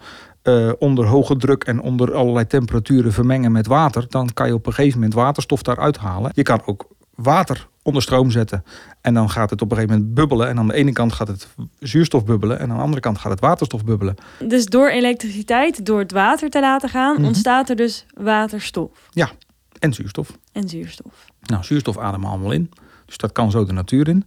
uh, 0.49 0.73
onder 0.79 1.07
hoge 1.07 1.37
druk 1.37 1.65
en 1.65 1.81
onder 1.81 2.15
allerlei 2.15 2.47
temperaturen 2.47 3.13
vermengen 3.13 3.53
met 3.53 3.67
water, 3.67 4.07
dan 4.09 4.33
kan 4.33 4.47
je 4.47 4.55
op 4.55 4.67
een 4.67 4.73
gegeven 4.73 4.99
moment 4.99 5.15
waterstof 5.15 5.63
daaruit 5.63 5.97
halen. 5.97 6.31
Je 6.35 6.43
kan 6.43 6.63
ook 6.67 6.87
water 7.15 7.69
onder 7.83 8.03
stroom 8.03 8.31
zetten. 8.31 8.65
En 9.01 9.15
dan 9.15 9.31
gaat 9.31 9.51
het 9.51 9.63
op 9.63 9.71
een 9.71 9.77
gegeven 9.77 9.99
moment 9.99 10.15
bubbelen. 10.15 10.49
En 10.49 10.59
aan 10.59 10.67
de 10.67 10.75
ene 10.75 10.93
kant 10.93 11.13
gaat 11.13 11.29
het 11.29 11.49
zuurstof 11.79 12.25
bubbelen. 12.25 12.59
En 12.59 12.71
aan 12.71 12.77
de 12.77 12.83
andere 12.83 13.01
kant 13.01 13.19
gaat 13.19 13.31
het 13.31 13.41
waterstof 13.41 13.85
bubbelen. 13.85 14.15
Dus 14.39 14.67
door 14.67 14.89
elektriciteit, 14.89 15.87
door 15.87 15.99
het 15.99 16.13
water 16.13 16.51
te 16.51 16.61
laten 16.61 16.89
gaan, 16.89 17.15
Mhm. 17.17 17.25
ontstaat 17.25 17.69
er 17.71 17.77
dus 17.77 18.07
waterstof 18.15 18.91
Ja, 19.11 19.31
en 19.79 19.93
zuurstof. 19.95 20.39
en 20.53 20.69
zuurstof. 20.69 21.25
Nou, 21.43 21.65
zuurstof 21.65 21.99
ademen 21.99 22.21
we 22.21 22.27
allemaal 22.35 22.53
in. 22.53 22.71
Dus 23.07 23.17
dat 23.17 23.33
kan 23.33 23.51
zo 23.51 23.65
de 23.65 23.73
natuur 23.73 24.09
in. 24.09 24.25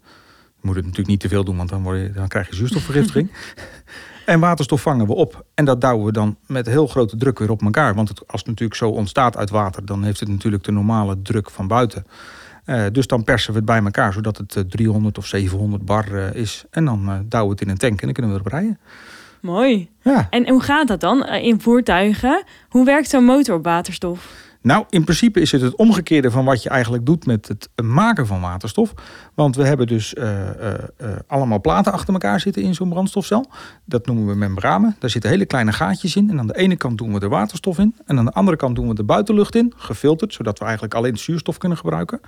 Je 0.62 0.68
moet 0.68 0.76
het 0.76 0.84
natuurlijk 0.84 1.10
niet 1.12 1.20
te 1.20 1.28
veel 1.28 1.44
doen, 1.44 1.58
want 1.58 1.70
dan, 1.70 1.84
word 1.84 2.00
je, 2.00 2.12
dan 2.12 2.28
krijg 2.28 2.50
je 2.50 2.56
zuurstofvergiftiging. 2.56 3.32
en 4.30 4.40
waterstof 4.40 4.82
vangen 4.82 5.08
we 5.08 5.14
op. 5.14 5.46
En 5.54 5.66
dat 5.66 5.82
douwen 5.82 6.06
we 6.06 6.12
dan 6.12 6.38
met 6.46 6.66
heel 6.66 6.88
grote 6.88 7.18
druk 7.18 7.40
weer 7.40 7.52
op 7.52 7.62
elkaar. 7.62 7.96
Want 7.96 8.10
het, 8.10 8.20
als 8.28 8.40
het 8.40 8.50
natuurlijk 8.50 8.80
zo 8.80 8.90
ontstaat 8.90 9.38
uit 9.38 9.50
water, 9.50 9.86
dan 9.86 10.04
heeft 10.04 10.20
het 10.20 10.30
natuurlijk 10.30 10.64
de 10.64 10.72
normale 10.72 11.22
druk 11.22 11.50
van 11.50 11.68
buiten. 11.68 12.06
Uh, 12.66 12.86
dus 12.92 13.08
dan 13.08 13.24
persen 13.24 13.52
we 13.52 13.58
het 13.58 13.66
bij 13.66 13.84
elkaar, 13.84 14.14
zodat 14.14 14.38
het 14.38 14.56
uh, 14.56 14.64
300 14.64 15.18
of 15.18 15.26
700 15.26 15.86
bar 15.86 16.12
uh, 16.12 16.34
is. 16.34 16.66
En 16.70 16.86
dan 16.86 17.26
douwen 17.28 17.50
we 17.50 17.56
het 17.60 17.62
in 17.62 17.70
een 17.70 17.78
tank 17.78 18.00
en 18.00 18.06
dan 18.06 18.14
kunnen 18.14 18.32
we 18.32 18.40
erop 18.40 18.52
rijden. 18.52 18.80
Mooi. 19.42 19.90
Ja. 20.02 20.28
En 20.30 20.50
hoe 20.50 20.62
gaat 20.62 20.88
dat 20.88 21.00
dan 21.00 21.26
in 21.26 21.62
voertuigen? 21.62 22.44
Hoe 22.70 22.86
werkt 22.86 23.10
zo'n 23.10 23.24
motor 23.24 23.56
op 23.56 23.64
waterstof? 23.64 24.34
Nou, 24.62 24.86
in 24.90 25.04
principe 25.04 25.42
is 25.42 25.52
het 25.52 25.62
het 25.62 25.76
omgekeerde 25.76 26.32
van 26.32 26.46
wat 26.46 26.64
je 26.64 26.70
eigenlijk 26.70 27.06
doet 27.06 27.26
met 27.26 27.48
het 27.48 27.70
maken 27.84 28.28
van 28.28 28.42
waterstof. 28.42 28.94
Want 29.34 29.56
we 29.56 29.64
hebben 29.64 29.88
dus 29.88 30.14
uh, 30.14 30.24
uh, 30.24 30.74
uh, 31.02 31.10
allemaal 31.28 31.62
platen 31.62 31.92
achter 31.92 32.14
elkaar 32.14 32.40
zitten 32.40 32.62
in 32.62 32.76
zo'n 32.76 32.90
brandstofcel. 32.90 33.46
Dat 33.86 34.06
noemen 34.06 34.28
we 34.28 34.36
membranen. 34.36 34.96
Daar 35.00 35.10
zitten 35.10 35.30
hele 35.30 35.46
kleine 35.46 35.72
gaatjes 35.72 36.16
in. 36.16 36.30
En 36.30 36.40
aan 36.40 36.48
de 36.48 36.58
ene 36.58 36.76
kant 36.76 36.98
doen 36.98 37.14
we 37.14 37.20
er 37.20 37.30
waterstof 37.30 37.78
in. 37.78 37.96
En 38.06 38.18
aan 38.18 38.26
de 38.26 38.32
andere 38.32 38.58
kant 38.58 38.76
doen 38.76 38.88
we 38.88 38.94
de 38.94 39.04
buitenlucht 39.04 39.56
in, 39.56 39.74
gefilterd, 39.76 40.34
zodat 40.34 40.60
we 40.60 40.64
eigenlijk 40.66 40.94
alleen 40.94 41.18
zuurstof 41.18 41.58
kunnen 41.58 41.78
gebruiken. 41.78 42.20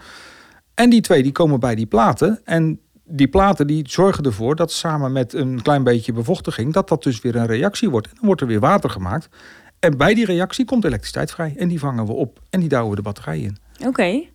En 0.74 0.90
die 0.90 1.02
twee 1.02 1.24
die 1.24 1.32
komen 1.32 1.60
bij 1.60 1.76
die 1.76 1.86
platen. 1.86 2.40
En 2.44 2.80
die 3.04 3.28
platen 3.28 3.68
die 3.68 3.90
zorgen 3.90 4.24
ervoor 4.24 4.56
dat 4.56 4.72
samen 4.72 5.12
met 5.12 5.34
een 5.34 5.62
klein 5.62 5.84
beetje 5.84 6.14
bevochtiging, 6.14 6.74
dat 6.74 6.88
dat 6.88 7.04
dus 7.04 7.22
weer 7.22 7.36
een 7.36 7.46
reactie 7.46 7.90
wordt. 7.90 8.08
En 8.08 8.14
dan 8.16 8.26
wordt 8.26 8.42
er 8.42 8.48
weer 8.48 8.60
water 8.60 8.90
gemaakt. 8.90 9.30
En 9.82 9.98
bij 9.98 10.14
die 10.14 10.26
reactie 10.26 10.66
komt 10.66 10.86
elektriciteit 10.86 11.32
vrij. 11.32 11.54
En 11.58 11.68
die 11.68 11.80
vangen 11.80 12.06
we 12.06 12.12
op 12.12 12.40
en 12.50 12.60
die 12.60 12.70
douwen 12.70 12.90
we 12.90 12.96
de 12.96 13.02
batterij 13.02 13.40
in. 13.40 13.58
Oké. 13.80 13.88
Okay. 13.88 14.30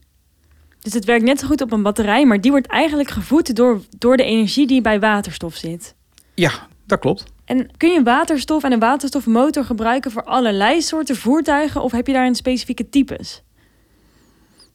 Dus 0.81 0.93
het 0.93 1.05
werkt 1.05 1.25
net 1.25 1.41
zo 1.41 1.47
goed 1.47 1.61
op 1.61 1.73
een 1.73 1.83
batterij, 1.83 2.27
maar 2.27 2.41
die 2.41 2.51
wordt 2.51 2.67
eigenlijk 2.67 3.11
gevoed 3.11 3.57
door, 3.57 3.81
door 3.99 4.17
de 4.17 4.25
energie 4.25 4.67
die 4.67 4.81
bij 4.81 5.01
waterstof 5.01 5.55
zit. 5.55 5.95
Ja, 6.35 6.51
dat 6.87 6.99
klopt. 6.99 7.25
En 7.45 7.71
kun 7.77 7.91
je 7.91 8.03
waterstof 8.03 8.65
en 8.65 8.73
een 8.73 8.79
waterstofmotor 8.79 9.65
gebruiken 9.65 10.11
voor 10.11 10.25
allerlei 10.25 10.83
soorten 10.83 11.17
voertuigen 11.17 11.83
of 11.83 11.93
heb 11.93 12.07
je 12.07 12.13
daar 12.13 12.27
een 12.27 12.35
specifieke 12.35 12.89
types? 12.89 13.43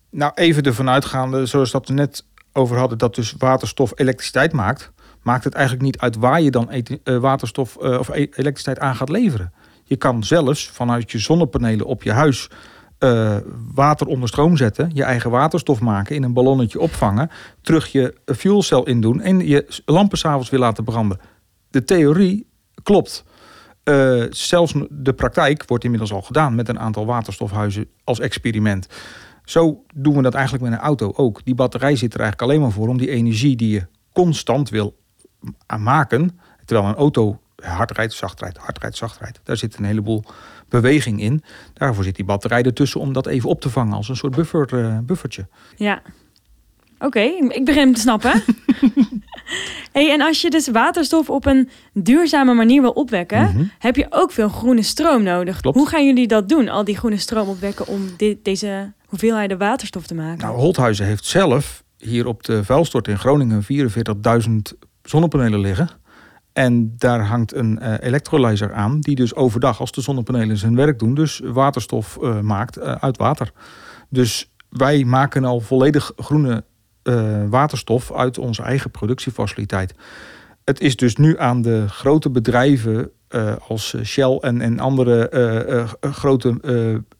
Nou, 0.09 0.31
even 0.35 0.63
ervan 0.63 0.89
uitgaande, 0.89 1.45
zoals 1.45 1.71
dat 1.71 1.87
we 1.87 1.93
net 1.93 2.25
over 2.53 2.77
hadden, 2.77 2.97
dat 2.97 3.15
dus 3.15 3.35
waterstof 3.37 3.91
elektriciteit 3.95 4.53
maakt, 4.53 4.91
maakt 5.21 5.43
het 5.43 5.53
eigenlijk 5.53 5.85
niet 5.85 5.97
uit 5.97 6.15
waar 6.15 6.41
je 6.41 6.51
dan 6.51 6.69
uh, 7.03 7.17
waterstof 7.17 7.77
uh, 7.81 7.99
of 7.99 8.09
elektriciteit 8.09 8.79
aan 8.79 8.95
gaat 8.95 9.09
leveren. 9.09 9.53
Je 9.91 9.97
kan 9.97 10.23
zelfs 10.23 10.69
vanuit 10.69 11.11
je 11.11 11.19
zonnepanelen 11.19 11.85
op 11.85 12.03
je 12.03 12.11
huis 12.11 12.49
uh, 12.99 13.37
water 13.73 14.07
onder 14.07 14.27
stroom 14.27 14.57
zetten, 14.57 14.91
je 14.93 15.03
eigen 15.03 15.31
waterstof 15.31 15.81
maken, 15.81 16.15
in 16.15 16.23
een 16.23 16.33
ballonnetje 16.33 16.79
opvangen, 16.79 17.29
terug 17.61 17.87
je 17.87 18.15
fuelcel 18.25 18.85
in 18.85 19.01
doen 19.01 19.21
en 19.21 19.47
je 19.47 19.81
lampen 19.85 20.17
s'avonds 20.17 20.49
weer 20.49 20.59
laten 20.59 20.83
branden. 20.83 21.19
De 21.69 21.83
theorie 21.83 22.47
klopt. 22.83 23.23
Uh, 23.83 24.23
zelfs 24.29 24.73
de 24.89 25.13
praktijk 25.13 25.63
wordt 25.67 25.83
inmiddels 25.83 26.13
al 26.13 26.21
gedaan 26.21 26.55
met 26.55 26.69
een 26.69 26.79
aantal 26.79 27.05
waterstofhuizen 27.05 27.87
als 28.03 28.19
experiment. 28.19 28.87
Zo 29.43 29.83
doen 29.93 30.15
we 30.15 30.21
dat 30.21 30.33
eigenlijk 30.33 30.63
met 30.63 30.73
een 30.73 30.85
auto 30.85 31.13
ook. 31.15 31.41
Die 31.43 31.55
batterij 31.55 31.95
zit 31.95 32.13
er 32.13 32.19
eigenlijk 32.19 32.51
alleen 32.51 32.61
maar 32.61 32.71
voor 32.71 32.87
om 32.87 32.97
die 32.97 33.09
energie 33.09 33.55
die 33.55 33.69
je 33.69 33.87
constant 34.13 34.69
wil 34.69 34.97
maken, 35.77 36.39
terwijl 36.65 36.87
een 36.87 36.95
auto 36.95 37.39
hard 37.61 37.91
rijdt, 37.91 38.13
zacht 38.13 38.41
rijdt, 38.41 38.57
hard 38.57 38.79
rijdt, 38.79 38.97
zacht 38.97 39.19
rijdt. 39.19 39.39
Daar 39.43 39.57
zit 39.57 39.77
een 39.77 39.85
heleboel 39.85 40.23
beweging 40.69 41.21
in. 41.21 41.43
Daarvoor 41.73 42.03
zit 42.03 42.15
die 42.15 42.25
batterij 42.25 42.63
ertussen 42.63 42.99
om 42.99 43.13
dat 43.13 43.27
even 43.27 43.49
op 43.49 43.61
te 43.61 43.69
vangen 43.69 43.93
als 43.93 44.09
een 44.09 44.15
soort 44.15 44.35
buffer, 44.35 44.73
uh, 44.73 44.97
buffertje. 45.03 45.47
Ja. 45.75 46.01
Oké, 46.95 47.05
okay, 47.05 47.27
ik 47.47 47.65
begin 47.65 47.81
hem 47.81 47.93
te 47.93 47.99
snappen. 47.99 48.43
hey, 49.93 50.11
en 50.11 50.21
als 50.21 50.41
je 50.41 50.49
dus 50.49 50.67
waterstof 50.67 51.29
op 51.29 51.45
een 51.45 51.69
duurzame 51.93 52.53
manier 52.53 52.81
wil 52.81 52.91
opwekken, 52.91 53.41
mm 53.41 53.55
-hmm. 53.55 53.71
heb 53.79 53.95
je 53.95 54.05
ook 54.09 54.31
veel 54.31 54.49
groene 54.49 54.83
stroom 54.83 55.23
nodig. 55.23 55.61
Klopt. 55.61 55.77
Hoe 55.77 55.87
gaan 55.87 56.05
jullie 56.05 56.27
dat 56.27 56.49
doen, 56.49 56.69
al 56.69 56.83
die 56.83 56.97
groene 56.97 57.17
stroom 57.17 57.49
opwekken, 57.49 57.87
om 57.87 58.09
dit, 58.17 58.45
deze 58.45 58.93
hoeveelheden 59.05 59.57
waterstof 59.57 60.07
te 60.07 60.15
maken? 60.15 60.45
Nou, 60.45 60.57
Holthuizen 60.57 61.05
heeft 61.05 61.25
zelf 61.25 61.83
hier 61.97 62.27
op 62.27 62.43
de 62.43 62.63
vuilstort 62.63 63.07
in 63.07 63.17
Groningen 63.17 63.63
44.000 63.63 64.77
zonnepanelen 65.03 65.59
liggen. 65.59 65.89
En 66.53 66.93
daar 66.97 67.25
hangt 67.25 67.55
een 67.55 67.79
uh, 67.81 67.93
electrolyzer 67.99 68.73
aan, 68.73 68.99
die 68.99 69.15
dus 69.15 69.35
overdag, 69.35 69.79
als 69.79 69.91
de 69.91 70.01
zonnepanelen 70.01 70.57
zijn 70.57 70.75
werk 70.75 70.99
doen, 70.99 71.13
dus 71.13 71.41
waterstof 71.43 72.17
uh, 72.21 72.39
maakt 72.39 72.77
uh, 72.77 72.91
uit 72.91 73.17
water. 73.17 73.51
Dus 74.09 74.51
wij 74.69 75.03
maken 75.03 75.43
al 75.43 75.59
volledig 75.59 76.11
groene 76.15 76.63
waterstof 77.49 78.13
uit 78.13 78.37
onze 78.37 78.61
eigen 78.61 78.91
productiefaciliteit. 78.91 79.95
Het 80.63 80.79
is 80.79 80.95
dus 80.95 81.15
nu 81.15 81.39
aan 81.39 81.61
de 81.61 81.85
grote 81.89 82.29
bedrijven 82.29 83.11
uh, 83.31 83.53
als 83.67 83.95
Shell 84.03 84.37
en, 84.37 84.61
en 84.61 84.79
andere 84.79 85.31
uh, 86.03 86.11
grote 86.11 86.59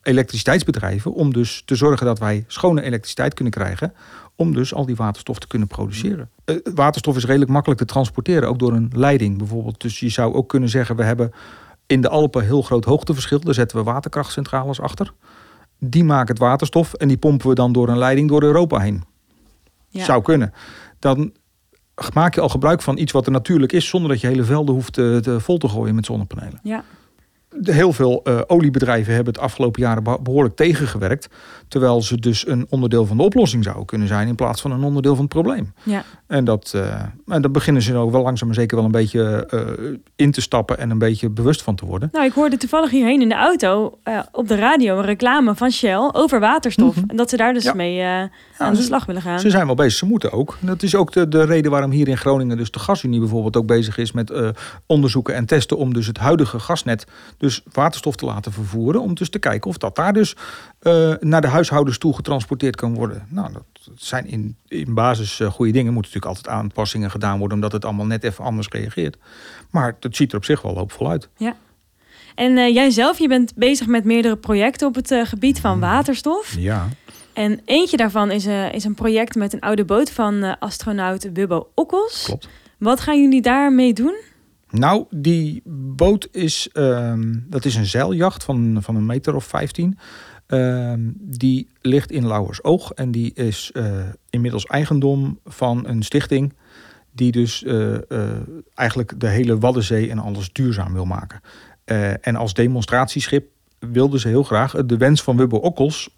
elektriciteitsbedrijven 0.01 1.13
om 1.13 1.33
dus 1.33 1.61
te 1.65 1.75
zorgen 1.75 2.05
dat 2.05 2.19
wij 2.19 2.43
schone 2.47 2.81
elektriciteit 2.81 3.33
kunnen 3.33 3.53
krijgen 3.53 3.93
om 4.35 4.53
dus 4.53 4.73
al 4.73 4.85
die 4.85 4.95
waterstof 4.95 5.39
te 5.39 5.47
kunnen 5.47 5.67
produceren. 5.67 6.29
waterstof 6.73 7.15
is 7.15 7.25
redelijk 7.25 7.51
makkelijk 7.51 7.79
te 7.79 7.85
transporteren, 7.85 8.49
ook 8.49 8.59
door 8.59 8.73
een 8.73 8.91
leiding 8.95 9.37
bijvoorbeeld. 9.37 9.81
Dus 9.81 9.99
je 9.99 10.09
zou 10.09 10.33
ook 10.33 10.49
kunnen 10.49 10.69
zeggen, 10.69 10.95
we 10.95 11.03
hebben 11.03 11.31
in 11.91 12.01
de 12.01 12.09
Alpen 12.09 12.43
heel 12.43 12.61
groot 12.61 12.85
hoogteverschil. 12.85 13.39
Daar 13.39 13.53
zetten 13.53 13.77
we 13.77 13.83
waterkrachtcentrales 13.83 14.81
achter. 14.81 15.13
Die 15.79 16.03
maken 16.03 16.27
het 16.27 16.39
waterstof 16.39 16.93
en 16.93 17.07
die 17.07 17.17
pompen 17.17 17.47
we 17.47 17.55
dan 17.55 17.71
door 17.71 17.89
een 17.89 17.97
leiding 17.97 18.29
door 18.29 18.43
Europa 18.43 18.79
heen. 18.79 19.03
Ja. 19.87 20.03
Zou 20.03 20.21
kunnen. 20.21 20.53
Dan 20.99 21.33
maak 22.13 22.35
je 22.35 22.41
al 22.41 22.49
gebruik 22.49 22.81
van 22.81 22.97
iets 22.97 23.11
wat 23.11 23.25
er 23.25 23.31
natuurlijk 23.31 23.71
is, 23.71 23.87
zonder 23.87 24.09
dat 24.09 24.21
je 24.21 24.27
hele 24.27 24.43
velden 24.43 24.75
hoeft 24.75 24.93
te, 24.93 25.19
te 25.21 25.39
vol 25.39 25.57
te 25.57 25.67
gooien 25.67 25.95
met 25.95 26.05
zonnepanelen. 26.05 26.59
Ja. 26.63 26.83
Heel 27.59 27.93
veel 27.93 28.21
uh, 28.23 28.39
oliebedrijven 28.47 29.13
hebben 29.13 29.33
het 29.33 29.43
afgelopen 29.43 29.81
jaren 29.81 30.03
behoorlijk 30.03 30.55
tegengewerkt. 30.55 31.29
Terwijl 31.67 32.01
ze 32.01 32.19
dus 32.19 32.47
een 32.47 32.65
onderdeel 32.69 33.05
van 33.05 33.17
de 33.17 33.23
oplossing 33.23 33.63
zouden 33.63 33.85
kunnen 33.85 34.07
zijn 34.07 34.27
in 34.27 34.35
plaats 34.35 34.61
van 34.61 34.71
een 34.71 34.83
onderdeel 34.83 35.15
van 35.15 35.23
het 35.23 35.33
probleem. 35.33 35.73
Ja. 35.83 36.03
En, 36.27 36.45
dat, 36.45 36.71
uh, 36.75 37.01
en 37.27 37.41
daar 37.41 37.51
beginnen 37.51 37.81
ze 37.81 37.95
ook 37.95 38.11
wel 38.11 38.21
langzaam 38.21 38.47
maar 38.47 38.57
zeker 38.57 38.75
wel 38.75 38.85
een 38.85 38.91
beetje 38.91 39.47
uh, 39.53 39.97
in 40.15 40.31
te 40.31 40.41
stappen 40.41 40.77
en 40.77 40.89
een 40.89 40.97
beetje 40.97 41.29
bewust 41.29 41.61
van 41.61 41.75
te 41.75 41.85
worden. 41.85 42.09
Nou, 42.11 42.25
ik 42.25 42.33
hoorde 42.33 42.57
toevallig 42.57 42.89
hierheen 42.89 43.21
in 43.21 43.29
de 43.29 43.35
auto 43.35 43.97
op 44.31 44.47
de 44.47 44.55
radio 44.55 44.97
een 44.97 45.05
reclame 45.05 45.55
van 45.55 45.71
Shell 45.71 46.09
over 46.11 46.39
waterstof. 46.39 46.95
Mm 46.95 47.01
-hmm. 47.01 47.09
En 47.09 47.15
dat 47.15 47.29
ze 47.29 47.37
daar 47.37 47.53
dus 47.53 47.63
ja. 47.63 47.73
mee 47.73 47.93
ja, 47.93 48.29
aan 48.57 48.73
de 48.73 48.81
slag 48.81 49.05
willen 49.05 49.21
gaan. 49.21 49.39
Ze 49.39 49.49
zijn 49.49 49.65
wel 49.65 49.75
bezig, 49.75 49.97
ze 49.97 50.05
moeten 50.05 50.31
ook. 50.31 50.57
Dat 50.59 50.83
is 50.83 50.95
ook 50.95 51.11
de, 51.11 51.27
de 51.27 51.43
reden 51.43 51.71
waarom 51.71 51.91
hier 51.91 52.07
in 52.07 52.17
Groningen 52.17 52.57
dus 52.57 52.71
de 52.71 52.79
gasunie 52.79 53.19
bijvoorbeeld 53.19 53.57
ook 53.57 53.65
bezig 53.65 53.97
is 53.97 54.11
met 54.11 54.33
onderzoeken 54.85 55.35
en 55.35 55.45
testen 55.45 55.77
om 55.77 55.93
dus 55.93 56.07
het 56.07 56.17
huidige 56.17 56.59
gasnet 56.59 57.05
dus 57.41 57.61
waterstof 57.71 58.15
te 58.15 58.25
laten 58.25 58.51
vervoeren. 58.51 59.01
Om 59.01 59.13
dus 59.13 59.29
te 59.29 59.39
kijken 59.39 59.69
of 59.69 59.77
dat 59.77 59.95
daar 59.95 60.13
dus 60.13 60.35
uh, 60.81 61.13
naar 61.19 61.41
de 61.41 61.47
huishoudens 61.47 61.97
toe 61.97 62.15
getransporteerd 62.15 62.75
kan 62.75 62.93
worden. 62.93 63.25
Nou, 63.29 63.51
dat 63.53 63.63
zijn 63.95 64.25
in, 64.27 64.55
in 64.67 64.93
basis 64.93 65.39
uh, 65.39 65.51
goede 65.51 65.71
dingen. 65.71 65.93
Moeten 65.93 66.11
natuurlijk 66.11 66.37
altijd 66.37 66.55
aanpassingen 66.55 67.11
gedaan 67.11 67.39
worden, 67.39 67.57
omdat 67.57 67.71
het 67.71 67.85
allemaal 67.85 68.05
net 68.05 68.23
even 68.23 68.43
anders 68.43 68.67
reageert. 68.67 69.17
Maar 69.69 69.95
het 69.99 70.15
ziet 70.15 70.31
er 70.31 70.37
op 70.37 70.45
zich 70.45 70.61
wel 70.61 70.77
hoopvol 70.77 71.09
uit. 71.09 71.29
Ja. 71.37 71.55
En 72.35 72.57
uh, 72.57 72.73
jij 72.73 72.89
zelf, 72.89 73.19
je 73.19 73.27
bent 73.27 73.55
bezig 73.55 73.87
met 73.87 74.03
meerdere 74.03 74.37
projecten 74.37 74.87
op 74.87 74.95
het 74.95 75.15
gebied 75.23 75.59
van 75.59 75.79
waterstof. 75.79 76.55
Ja. 76.57 76.87
En 77.33 77.61
eentje 77.65 77.97
daarvan 77.97 78.31
is, 78.31 78.45
is 78.71 78.83
een 78.83 78.95
project 78.95 79.35
met 79.35 79.53
een 79.53 79.59
oude 79.59 79.85
boot 79.85 80.11
van 80.11 80.59
astronaut 80.59 81.33
Bubbo 81.33 81.69
Okkels. 81.75 82.23
Klopt. 82.23 82.47
Wat 82.77 82.99
gaan 82.99 83.21
jullie 83.21 83.41
daarmee 83.41 83.93
doen? 83.93 84.15
Nou, 84.71 85.05
die 85.09 85.61
boot 85.95 86.27
is, 86.31 86.69
um, 86.73 87.45
dat 87.49 87.65
is 87.65 87.75
een 87.75 87.85
zeiljacht 87.85 88.43
van, 88.43 88.77
van 88.81 88.95
een 88.95 89.05
meter 89.05 89.35
of 89.35 89.43
15. 89.45 89.97
Uh, 90.47 90.93
die 91.15 91.69
ligt 91.81 92.11
in 92.11 92.27
Lauwersoog 92.27 92.91
en 92.91 93.11
die 93.11 93.33
is 93.33 93.71
uh, 93.73 93.85
inmiddels 94.29 94.65
eigendom 94.65 95.39
van 95.45 95.87
een 95.87 96.03
stichting 96.03 96.53
die 97.11 97.31
dus 97.31 97.63
uh, 97.63 97.97
eigenlijk 98.73 99.19
de 99.19 99.27
hele 99.27 99.57
Waddenzee 99.57 100.09
en 100.09 100.19
alles 100.19 100.51
duurzaam 100.53 100.93
wil 100.93 101.05
maken. 101.05 101.41
en 102.21 102.35
als 102.35 102.53
demonstratieschip 102.53 103.49
wilden 103.79 104.19
ze 104.19 104.27
heel 104.27 104.43
graag 104.43 104.85
de 104.85 104.97
wens 104.97 105.23
van 105.23 105.37
Wubbo 105.37 105.57
Okkels 105.57 106.09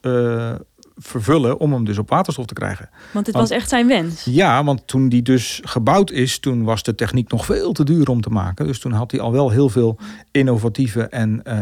vervullen 0.95 1.59
om 1.59 1.73
hem 1.73 1.85
dus 1.85 1.97
op 1.97 2.09
waterstof 2.09 2.45
te 2.45 2.53
krijgen. 2.53 2.89
Want 3.11 3.25
het 3.25 3.35
was 3.35 3.49
echt 3.49 3.69
zijn 3.69 3.87
wens? 3.87 4.23
Ja, 4.23 4.63
want 4.63 4.87
toen 4.87 5.09
die 5.09 5.21
dus 5.21 5.61
gebouwd 5.63 6.11
is, 6.11 6.39
toen 6.39 6.63
was 6.63 6.83
de 6.83 6.95
techniek 6.95 7.31
nog 7.31 7.45
veel 7.45 7.71
te 7.71 7.83
duur 7.83 8.09
om 8.09 8.21
te 8.21 8.29
maken. 8.29 8.67
Dus 8.67 8.79
toen 8.79 8.91
had 8.91 9.11
hij 9.11 9.19
al 9.19 9.31
wel 9.31 9.49
heel 9.49 9.69
veel 9.69 9.99
innovatieve 10.31 11.01
en 11.01 11.41
uh, 11.47 11.53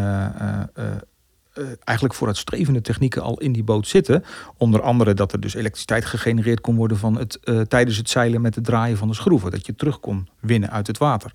uh, 0.76 1.64
eigenlijk 1.84 2.18
vooruitstrevende 2.18 2.82
technieken 2.82 3.22
al 3.22 3.40
in 3.40 3.52
die 3.52 3.64
boot 3.64 3.88
zitten. 3.88 4.24
Onder 4.58 4.82
andere 4.82 5.14
dat 5.14 5.32
er 5.32 5.40
dus 5.40 5.54
elektriciteit 5.54 6.06
gegenereerd 6.06 6.62
kon 6.62 6.76
worden 6.76 6.98
van 6.98 7.18
het, 7.18 7.40
tijdens 7.68 7.98
het 7.98 8.10
zeilen 8.10 8.42
met 8.42 8.56
het 8.56 8.64
draaien 8.64 8.98
van 8.98 9.08
de 9.08 9.14
schroeven. 9.14 9.52
Dat 9.52 9.66
je 9.66 9.76
terug 9.76 10.00
kon 10.00 10.28
winnen 10.40 10.72
uit 10.72 10.88
het 10.88 10.98
water. 10.98 11.32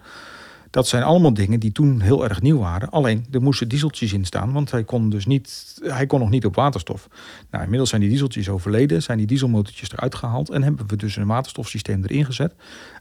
Dat 0.71 0.89
zijn 0.89 1.03
allemaal 1.03 1.35
dingen 1.35 1.61
die 1.61 1.73
toen 1.73 2.01
heel 2.01 2.25
erg 2.25 2.43
nieuw 2.43 2.59
waren. 2.59 2.91
Alleen 2.91 3.27
er 3.31 3.43
moesten 3.43 3.69
dieseltjes 3.69 4.13
in 4.13 4.25
staan, 4.25 4.53
want 4.53 4.71
hij 4.71 4.85
kon 4.85 5.11
dus 5.11 5.27
niet, 5.27 5.79
hij 5.83 6.07
kon 6.07 6.21
nog 6.21 6.31
niet 6.31 6.47
op 6.47 6.55
waterstof. 6.55 7.09
Nou, 7.51 7.63
inmiddels 7.63 7.91
zijn 7.91 8.01
die 8.01 8.11
dieseltjes 8.11 8.49
overleden, 8.49 9.03
zijn 9.03 9.19
die 9.19 9.27
dieselmotortjes 9.27 9.93
eruit 9.93 10.15
gehaald 10.15 10.51
en 10.51 10.63
hebben 10.63 10.87
we 10.89 10.97
dus 10.97 11.17
een 11.17 11.27
waterstofsysteem 11.27 12.05
erin 12.05 12.25
gezet. 12.25 12.55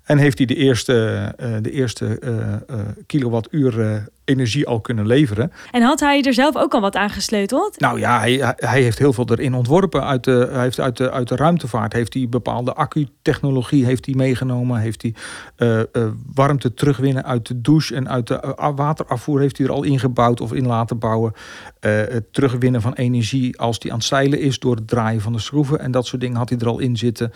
En 0.06 0.18
heeft 0.18 0.38
hij 0.38 0.48
de 0.48 0.56
eerste, 0.56 1.34
uh, 1.40 1.56
de 1.62 1.72
eerste 1.72 2.20
uh, 2.24 2.32
uh, 2.32 2.86
kilowattuur 3.06 4.04
energie 4.26 4.68
al 4.68 4.82
kunnen 4.82 5.08
leveren. 5.08 5.52
En 5.72 5.82
had 5.82 6.00
hij 6.00 6.22
er 6.22 6.34
zelf 6.34 6.56
ook 6.56 6.74
al 6.74 6.82
wat 6.82 6.96
aan 6.96 7.10
gesleuteld? 7.10 7.80
Nou 7.80 8.00
ja, 8.00 8.20
hij, 8.20 8.56
hij 8.56 8.82
heeft 8.82 9.00
heel 9.00 9.14
veel 9.14 9.30
erin 9.30 9.54
ontworpen. 9.54 10.04
Uit 10.04 10.24
de, 10.24 10.48
hij 10.52 10.62
heeft 10.62 10.80
uit, 10.80 10.98
de, 10.98 11.12
uit 11.12 11.28
de 11.28 11.36
ruimtevaart 11.36 11.94
heeft 11.94 12.14
hij 12.14 12.30
bepaalde 12.30 12.74
accu-technologie 12.74 13.86
heeft 13.86 14.06
hij 14.06 14.16
meegenomen. 14.16 14.80
Heeft 14.80 15.02
hij 15.02 15.14
uh, 15.58 15.78
uh, 15.78 16.12
warmte 16.34 16.74
terugwinnen 16.74 17.26
uit 17.26 17.48
de 17.48 17.62
douche 17.62 17.96
en 17.96 18.10
uit 18.10 18.28
de 18.28 18.56
uh, 18.60 18.70
waterafvoer 18.76 19.40
heeft 19.40 19.58
hij 19.58 19.68
er 19.68 19.74
al 19.74 19.84
ingebouwd 19.84 20.42
of 20.42 20.54
in 20.54 20.68
laten 20.68 21.00
bouwen. 21.00 21.34
het 21.80 22.34
terugwinnen 22.34 22.82
van 22.82 22.94
energie 22.94 23.60
als 23.60 23.80
die 23.80 23.92
aan 23.92 23.98
het 23.98 24.08
zeilen 24.08 24.40
is 24.40 24.60
door 24.60 24.76
het 24.76 24.88
draaien 24.88 25.22
van 25.22 25.34
de 25.34 25.40
schroeven 25.40 25.80
en 25.80 25.92
dat 25.92 26.06
soort 26.06 26.22
dingen 26.22 26.38
had 26.38 26.50
hij 26.50 26.58
er 26.58 26.68
al 26.68 26.80
in 26.80 26.98
zitten. 26.98 27.32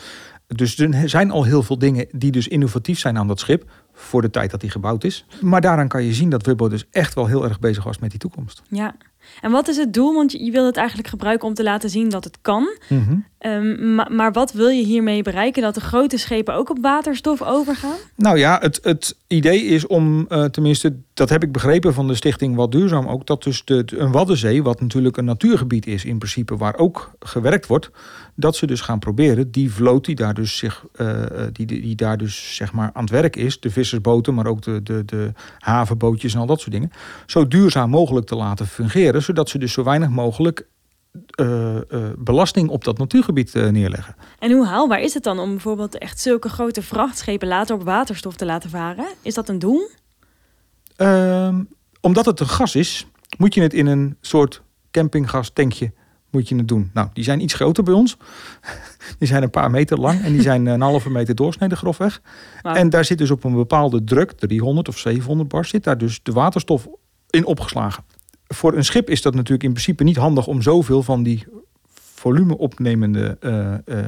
Dus 0.56 0.78
er 0.78 1.10
zijn 1.10 1.32
al 1.32 1.44
heel 1.44 1.64
veel 1.64 1.78
dingen 1.78 2.08
die 2.12 2.32
dus 2.32 2.48
innovatief 2.48 3.00
zijn 3.00 3.18
aan 3.18 3.28
dat 3.28 3.40
schip 3.40 3.70
voor 3.94 4.22
de 4.22 4.30
tijd 4.30 4.52
dat 4.52 4.62
hij 4.62 4.70
gebouwd 4.70 5.04
is. 5.04 5.26
Maar 5.42 5.62
daaraan 5.62 5.88
kan 5.88 6.04
je 6.04 6.14
zien 6.14 6.30
dat 6.30 6.46
Wubbo 6.46 6.68
dus 6.68 6.86
echt 6.92 7.14
wel 7.14 7.26
heel 7.26 7.44
erg 7.44 7.60
bezig 7.60 7.84
was 7.84 8.00
met 8.00 8.10
die 8.10 8.20
toekomst. 8.20 8.62
Ja, 8.70 8.96
en 9.42 9.52
wat 9.52 9.68
is 9.68 9.78
het 9.78 9.94
doel? 9.94 10.14
Want 10.14 10.32
je 10.32 10.52
wil 10.52 10.66
het 10.66 10.78
eigenlijk 10.78 11.08
gebruiken 11.08 11.48
om 11.48 11.54
te 11.54 11.64
laten 11.64 11.90
zien 11.90 12.10
dat 12.10 12.24
het 12.24 12.38
kan. 12.42 12.78
Mm 12.88 13.04
-hmm. 13.04 13.26
um, 13.52 13.96
maar, 13.96 14.12
maar, 14.12 14.32
wat 14.32 14.52
wil 14.52 14.68
je 14.68 14.84
hiermee 14.84 15.24
bereiken? 15.24 15.62
Dat 15.62 15.74
de 15.74 15.82
grote 15.82 16.18
schepen 16.18 16.54
ook 16.54 16.70
op 16.70 16.78
waterstof 16.82 17.42
overgaan? 17.42 17.98
Nou 18.16 18.38
ja, 18.38 18.58
het, 18.62 18.80
het 18.82 19.16
idee 19.28 19.64
is 19.64 19.88
om, 19.88 20.26
uh, 20.30 20.44
tenminste, 20.44 20.96
dat 21.14 21.30
heb 21.30 21.44
ik 21.44 21.52
begrepen 21.52 21.94
van 21.94 22.08
de 22.08 22.16
stichting 22.16 22.56
Wat 22.56 22.72
Duurzaam 22.72 23.08
ook, 23.08 23.26
dat 23.26 23.44
dus 23.44 23.66
de, 23.66 23.84
een 23.96 24.12
Waddenzee, 24.12 24.64
wat 24.64 24.82
natuurlijk 24.82 25.18
een 25.18 25.26
natuurgebied 25.26 25.88
is 25.88 26.06
in 26.06 26.18
principe, 26.18 26.58
waar 26.58 26.78
ook 26.78 27.12
gewerkt 27.20 27.68
wordt, 27.68 27.92
dat 28.40 28.56
ze 28.56 28.68
dus 28.68 28.82
gaan 28.82 29.00
proberen 29.00 29.52
die 29.52 29.72
vloot 29.72 30.06
die 30.06 30.16
daar 30.16 30.34
dus, 30.34 30.58
zich, 30.58 30.86
uh, 30.96 31.24
die, 31.52 31.66
die, 31.66 31.82
die, 31.82 31.96
daar 31.96 32.18
dus 32.18 32.56
zeg 32.56 32.74
maar 32.74 32.90
aan 32.94 33.04
het 33.04 33.12
werk 33.12 33.36
is, 33.36 33.60
de 33.60 33.70
vissersboten, 33.70 34.34
maar 34.34 34.46
ook 34.46 34.62
de, 34.62 34.84
de, 34.84 35.06
de 35.06 35.32
havenbootjes 35.58 36.34
en 36.34 36.40
al 36.40 36.46
dat 36.46 36.60
soort 36.60 36.72
dingen, 36.72 36.92
zo 37.26 37.48
duurzaam 37.48 37.90
mogelijk 37.90 38.26
te 38.26 38.36
laten 38.36 38.68
fungeren, 38.68 39.22
zodat 39.22 39.50
ze 39.50 39.58
dus 39.58 39.74
zo 39.74 39.84
weinig 39.84 40.10
mogelijk 40.10 40.68
uh, 41.40 41.76
uh, 41.76 41.82
belasting 42.18 42.70
op 42.70 42.84
dat 42.84 42.98
natuurgebied 42.98 43.56
uh, 43.56 43.68
neerleggen. 43.68 44.16
En 44.40 44.52
hoe 44.52 44.66
haalbaar 44.66 45.02
is 45.02 45.14
het 45.14 45.24
dan 45.24 45.40
om 45.40 45.50
bijvoorbeeld 45.50 45.98
echt 45.98 46.20
zulke 46.20 46.50
grote 46.50 46.82
vrachtschepen 46.82 47.48
later 47.48 47.76
op 47.76 47.84
waterstof 47.84 48.36
te 48.36 48.46
laten 48.46 48.70
varen? 48.70 49.08
Is 49.22 49.34
dat 49.34 49.50
een 49.50 49.60
doel? 49.60 49.90
Ehm, 50.96 51.64
omdat 52.02 52.26
het 52.26 52.40
een 52.40 52.48
gas 52.48 52.76
is, 52.76 53.08
moet 53.38 53.54
je 53.54 53.62
het 53.62 53.74
in 53.74 53.86
een 53.86 54.18
soort 54.22 54.62
campinggastankje 54.92 55.92
moet 56.32 56.50
je 56.50 56.56
het 56.56 56.68
doen. 56.68 56.90
Nou, 56.94 57.08
die 57.14 57.24
zijn 57.24 57.42
iets 57.42 57.54
groter 57.54 57.84
bij 57.84 57.94
ons. 57.94 58.18
Die 59.20 59.28
zijn 59.28 59.44
een 59.44 59.50
paar 59.50 59.72
meter 59.72 60.00
lang 60.00 60.22
en 60.22 60.32
die 60.32 60.42
zijn 60.42 60.66
een 60.66 60.82
halve 60.82 61.10
meter 61.10 61.36
doorsnede 61.36 61.76
grofweg. 61.76 62.22
Wow. 62.62 62.76
En 62.76 62.90
daar 62.90 63.06
zit 63.06 63.18
dus 63.18 63.32
op 63.32 63.44
een 63.44 63.54
bepaalde 63.54 64.04
druk, 64.04 64.32
300 64.32 64.88
of 64.88 64.98
700 64.98 65.50
bar, 65.50 65.66
zit 65.66 65.84
daar 65.84 65.98
dus 65.98 66.20
de 66.24 66.32
waterstof 66.32 66.88
in 67.30 67.46
opgeslagen. 67.46 68.04
Voor 68.48 68.76
een 68.76 68.86
schip 68.86 69.10
is 69.10 69.22
dat 69.22 69.34
natuurlijk 69.34 69.64
in 69.64 69.72
principe 69.72 70.04
niet 70.04 70.16
handig 70.16 70.48
om 70.48 70.62
zoveel 70.62 71.04
van 71.04 71.24
die 71.24 71.46
volume 72.20 72.58
opnemende 72.58 73.38
uh, 73.42 73.74
uh, 73.86 74.06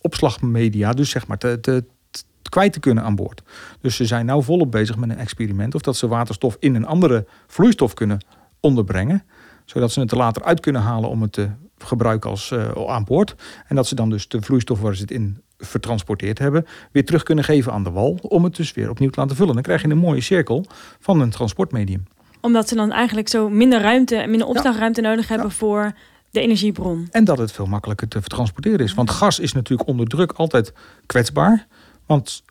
opslagmedia, 0.00 0.92
dus 0.92 1.10
zeg 1.10 1.26
maar, 1.26 1.38
te, 1.38 1.60
te, 1.60 1.84
te, 2.10 2.22
kwijt 2.48 2.72
te 2.72 2.80
kunnen 2.80 3.04
aan 3.04 3.14
boord. 3.14 3.42
Dus 3.80 3.96
ze 3.96 4.06
zijn 4.06 4.26
nou 4.26 4.42
volop 4.42 4.70
bezig 4.70 4.96
met 4.96 5.10
een 5.10 5.18
experiment 5.18 5.74
of 5.74 5.80
dat 5.80 5.96
ze 5.96 6.08
waterstof 6.08 6.56
in 6.60 6.74
een 6.74 6.86
andere 6.86 7.26
vloeistof 7.46 7.94
kunnen 7.94 8.24
onderbrengen 8.60 9.24
zodat 9.66 9.92
ze 9.92 10.00
het 10.00 10.10
er 10.10 10.16
later 10.16 10.44
uit 10.44 10.60
kunnen 10.60 10.82
halen 10.82 11.10
om 11.10 11.22
het 11.22 11.32
te 11.32 11.50
gebruiken 11.78 12.30
als 12.30 12.50
uh, 12.50 12.70
aan 12.86 13.04
boord. 13.04 13.34
En 13.66 13.76
dat 13.76 13.86
ze 13.86 13.94
dan 13.94 14.10
dus 14.10 14.28
de 14.28 14.42
vloeistof 14.42 14.80
waar 14.80 14.94
ze 14.94 15.00
het 15.00 15.10
in 15.10 15.40
vertransporteerd 15.58 16.38
hebben, 16.38 16.66
weer 16.92 17.04
terug 17.04 17.22
kunnen 17.22 17.44
geven 17.44 17.72
aan 17.72 17.84
de 17.84 17.90
wal. 17.90 18.18
Om 18.22 18.44
het 18.44 18.56
dus 18.56 18.72
weer 18.72 18.90
opnieuw 18.90 19.10
te 19.10 19.20
laten 19.20 19.36
vullen. 19.36 19.54
Dan 19.54 19.62
krijg 19.62 19.82
je 19.82 19.88
een 19.88 19.98
mooie 19.98 20.20
cirkel 20.20 20.66
van 21.00 21.20
een 21.20 21.30
transportmedium. 21.30 22.04
Omdat 22.40 22.68
ze 22.68 22.74
dan 22.74 22.92
eigenlijk 22.92 23.28
zo 23.28 23.48
minder 23.48 23.80
ruimte 23.80 24.16
en 24.16 24.30
minder 24.30 24.48
opslagruimte 24.48 25.02
ja. 25.02 25.08
nodig 25.08 25.28
hebben 25.28 25.46
ja. 25.46 25.52
voor 25.52 25.92
de 26.30 26.40
energiebron. 26.40 27.08
En 27.10 27.24
dat 27.24 27.38
het 27.38 27.52
veel 27.52 27.66
makkelijker 27.66 28.08
te 28.08 28.20
transporteren 28.20 28.80
is. 28.80 28.94
Want 28.94 29.10
gas 29.10 29.38
is 29.38 29.52
natuurlijk 29.52 29.88
onder 29.88 30.06
druk 30.06 30.32
altijd 30.32 30.72
kwetsbaar. 31.06 31.66
Want 32.06 32.42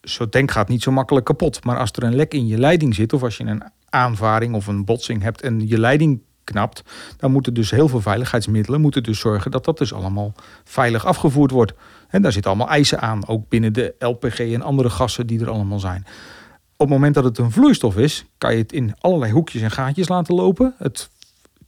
zo'n 0.00 0.28
tank 0.28 0.50
gaat 0.50 0.68
niet 0.68 0.82
zo 0.82 0.90
makkelijk 0.90 1.26
kapot. 1.26 1.64
Maar 1.64 1.78
als 1.78 1.90
er 1.92 2.02
een 2.02 2.16
lek 2.16 2.34
in 2.34 2.46
je 2.46 2.58
leiding 2.58 2.94
zit, 2.94 3.12
of 3.12 3.22
als 3.22 3.36
je 3.36 3.44
een 3.44 3.62
aanvaring 3.88 4.54
of 4.54 4.66
een 4.66 4.84
botsing 4.84 5.22
hebt 5.22 5.40
en 5.40 5.68
je 5.68 5.78
leiding 5.78 6.20
knapt, 6.50 6.82
dan 7.16 7.32
moeten 7.32 7.54
dus 7.54 7.70
heel 7.70 7.88
veel 7.88 8.00
veiligheidsmiddelen 8.00 8.80
moeten 8.80 9.02
dus 9.02 9.20
zorgen 9.20 9.50
dat 9.50 9.64
dat 9.64 9.78
dus 9.78 9.92
allemaal 9.92 10.32
veilig 10.64 11.04
afgevoerd 11.04 11.50
wordt. 11.50 11.72
En 12.08 12.22
daar 12.22 12.32
zitten 12.32 12.50
allemaal 12.50 12.70
eisen 12.70 13.00
aan, 13.00 13.28
ook 13.28 13.48
binnen 13.48 13.72
de 13.72 13.94
LPG 13.98 14.38
en 14.38 14.62
andere 14.62 14.90
gassen 14.90 15.26
die 15.26 15.40
er 15.40 15.50
allemaal 15.50 15.78
zijn. 15.78 16.04
Op 16.76 16.86
het 16.86 16.88
moment 16.88 17.14
dat 17.14 17.24
het 17.24 17.38
een 17.38 17.50
vloeistof 17.50 17.96
is, 17.96 18.24
kan 18.38 18.52
je 18.52 18.58
het 18.58 18.72
in 18.72 18.94
allerlei 18.98 19.32
hoekjes 19.32 19.62
en 19.62 19.70
gaatjes 19.70 20.08
laten 20.08 20.34
lopen. 20.34 20.74
Het 20.78 21.10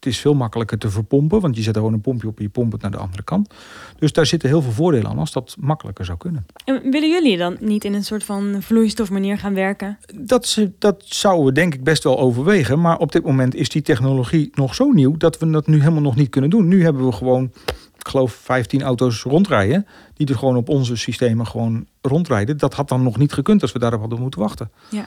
het 0.00 0.12
is 0.12 0.20
veel 0.20 0.34
makkelijker 0.34 0.78
te 0.78 0.90
verpompen, 0.90 1.40
want 1.40 1.56
je 1.56 1.62
zet 1.62 1.76
gewoon 1.76 1.92
een 1.92 2.00
pompje 2.00 2.28
op 2.28 2.36
en 2.36 2.42
je 2.42 2.48
pompt 2.48 2.72
het 2.72 2.82
naar 2.82 2.90
de 2.90 2.96
andere 2.96 3.22
kant. 3.22 3.54
Dus 3.98 4.12
daar 4.12 4.26
zitten 4.26 4.48
heel 4.48 4.62
veel 4.62 4.72
voordelen 4.72 5.10
aan 5.10 5.18
als 5.18 5.32
dat 5.32 5.56
makkelijker 5.58 6.04
zou 6.04 6.18
kunnen. 6.18 6.46
En 6.64 6.90
willen 6.90 7.10
jullie 7.10 7.36
dan 7.36 7.56
niet 7.60 7.84
in 7.84 7.94
een 7.94 8.04
soort 8.04 8.24
van 8.24 8.56
vloeistofmanier 8.62 9.38
gaan 9.38 9.54
werken? 9.54 9.98
Dat, 10.14 10.58
dat 10.78 11.04
zouden 11.06 11.46
we 11.46 11.52
denk 11.52 11.74
ik 11.74 11.84
best 11.84 12.02
wel 12.02 12.18
overwegen. 12.18 12.80
Maar 12.80 12.98
op 12.98 13.12
dit 13.12 13.24
moment 13.24 13.54
is 13.54 13.68
die 13.68 13.82
technologie 13.82 14.50
nog 14.54 14.74
zo 14.74 14.90
nieuw 14.90 15.16
dat 15.16 15.38
we 15.38 15.50
dat 15.50 15.66
nu 15.66 15.78
helemaal 15.78 16.02
nog 16.02 16.16
niet 16.16 16.30
kunnen 16.30 16.50
doen. 16.50 16.68
Nu 16.68 16.82
hebben 16.82 17.06
we 17.06 17.12
gewoon, 17.12 17.52
ik 17.98 18.08
geloof, 18.08 18.32
15 18.32 18.82
auto's 18.82 19.22
rondrijden. 19.22 19.86
Die 20.14 20.28
er 20.28 20.38
gewoon 20.38 20.56
op 20.56 20.68
onze 20.68 20.96
systemen 20.96 21.46
gewoon 21.46 21.86
rondrijden. 22.00 22.58
Dat 22.58 22.74
had 22.74 22.88
dan 22.88 23.02
nog 23.02 23.18
niet 23.18 23.32
gekund 23.32 23.62
als 23.62 23.72
we 23.72 23.78
daarop 23.78 24.00
hadden 24.00 24.20
moeten 24.20 24.40
wachten. 24.40 24.70
Ja. 24.90 25.06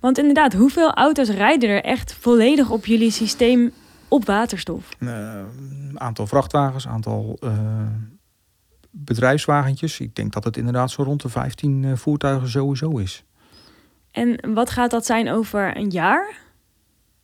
Want 0.00 0.18
inderdaad, 0.18 0.52
hoeveel 0.52 0.92
auto's 0.92 1.28
rijden 1.28 1.68
er 1.68 1.82
echt 1.82 2.16
volledig 2.20 2.70
op 2.70 2.86
jullie 2.86 3.10
systeem 3.10 3.72
op 4.08 4.26
waterstof? 4.26 4.88
Een 4.98 5.08
uh, 5.08 5.94
aantal 5.94 6.26
vrachtwagens, 6.26 6.88
aantal 6.88 7.38
uh, 7.44 7.52
bedrijfswagentjes. 8.90 10.00
Ik 10.00 10.14
denk 10.14 10.32
dat 10.32 10.44
het 10.44 10.56
inderdaad 10.56 10.90
zo 10.90 11.02
rond 11.02 11.22
de 11.22 11.28
15 11.28 11.82
uh, 11.82 11.96
voertuigen 11.96 12.48
sowieso 12.48 12.96
is. 12.96 13.24
En 14.10 14.54
wat 14.54 14.70
gaat 14.70 14.90
dat 14.90 15.06
zijn 15.06 15.30
over 15.30 15.76
een 15.76 15.90
jaar? 15.90 16.46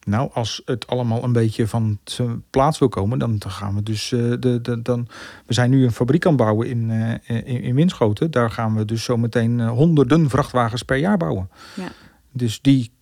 Nou, 0.05 0.31
als 0.33 0.63
het 0.65 0.87
allemaal 0.87 1.25
een 1.25 1.33
beetje 1.33 1.67
van 1.67 1.99
zijn 2.05 2.45
plaats 2.51 2.79
wil 2.79 2.89
komen, 2.89 3.19
dan 3.19 3.43
gaan 3.47 3.75
we 3.75 3.83
dus. 3.83 4.11
Uh, 4.11 4.35
de, 4.41 4.61
de, 4.61 4.83
dan, 4.83 5.09
we 5.47 5.55
zijn 5.55 5.71
nu 5.71 5.85
een 5.85 5.93
fabriek 5.93 6.27
aan 6.27 6.33
het 6.33 6.41
bouwen 6.41 6.69
in, 6.69 6.91
uh, 6.91 7.11
in, 7.25 7.63
in 7.63 7.75
Winschoten. 7.75 8.31
Daar 8.31 8.51
gaan 8.51 8.75
we 8.75 8.85
dus 8.85 9.05
zo 9.05 9.17
meteen 9.17 9.59
uh, 9.59 9.71
honderden 9.71 10.31
vrachtwagens 10.31 10.83
per 10.83 10.97
jaar 10.97 11.17
bouwen. 11.17 11.51
Ja. 11.75 11.89
Dus 12.33 12.61
die, 12.61 12.93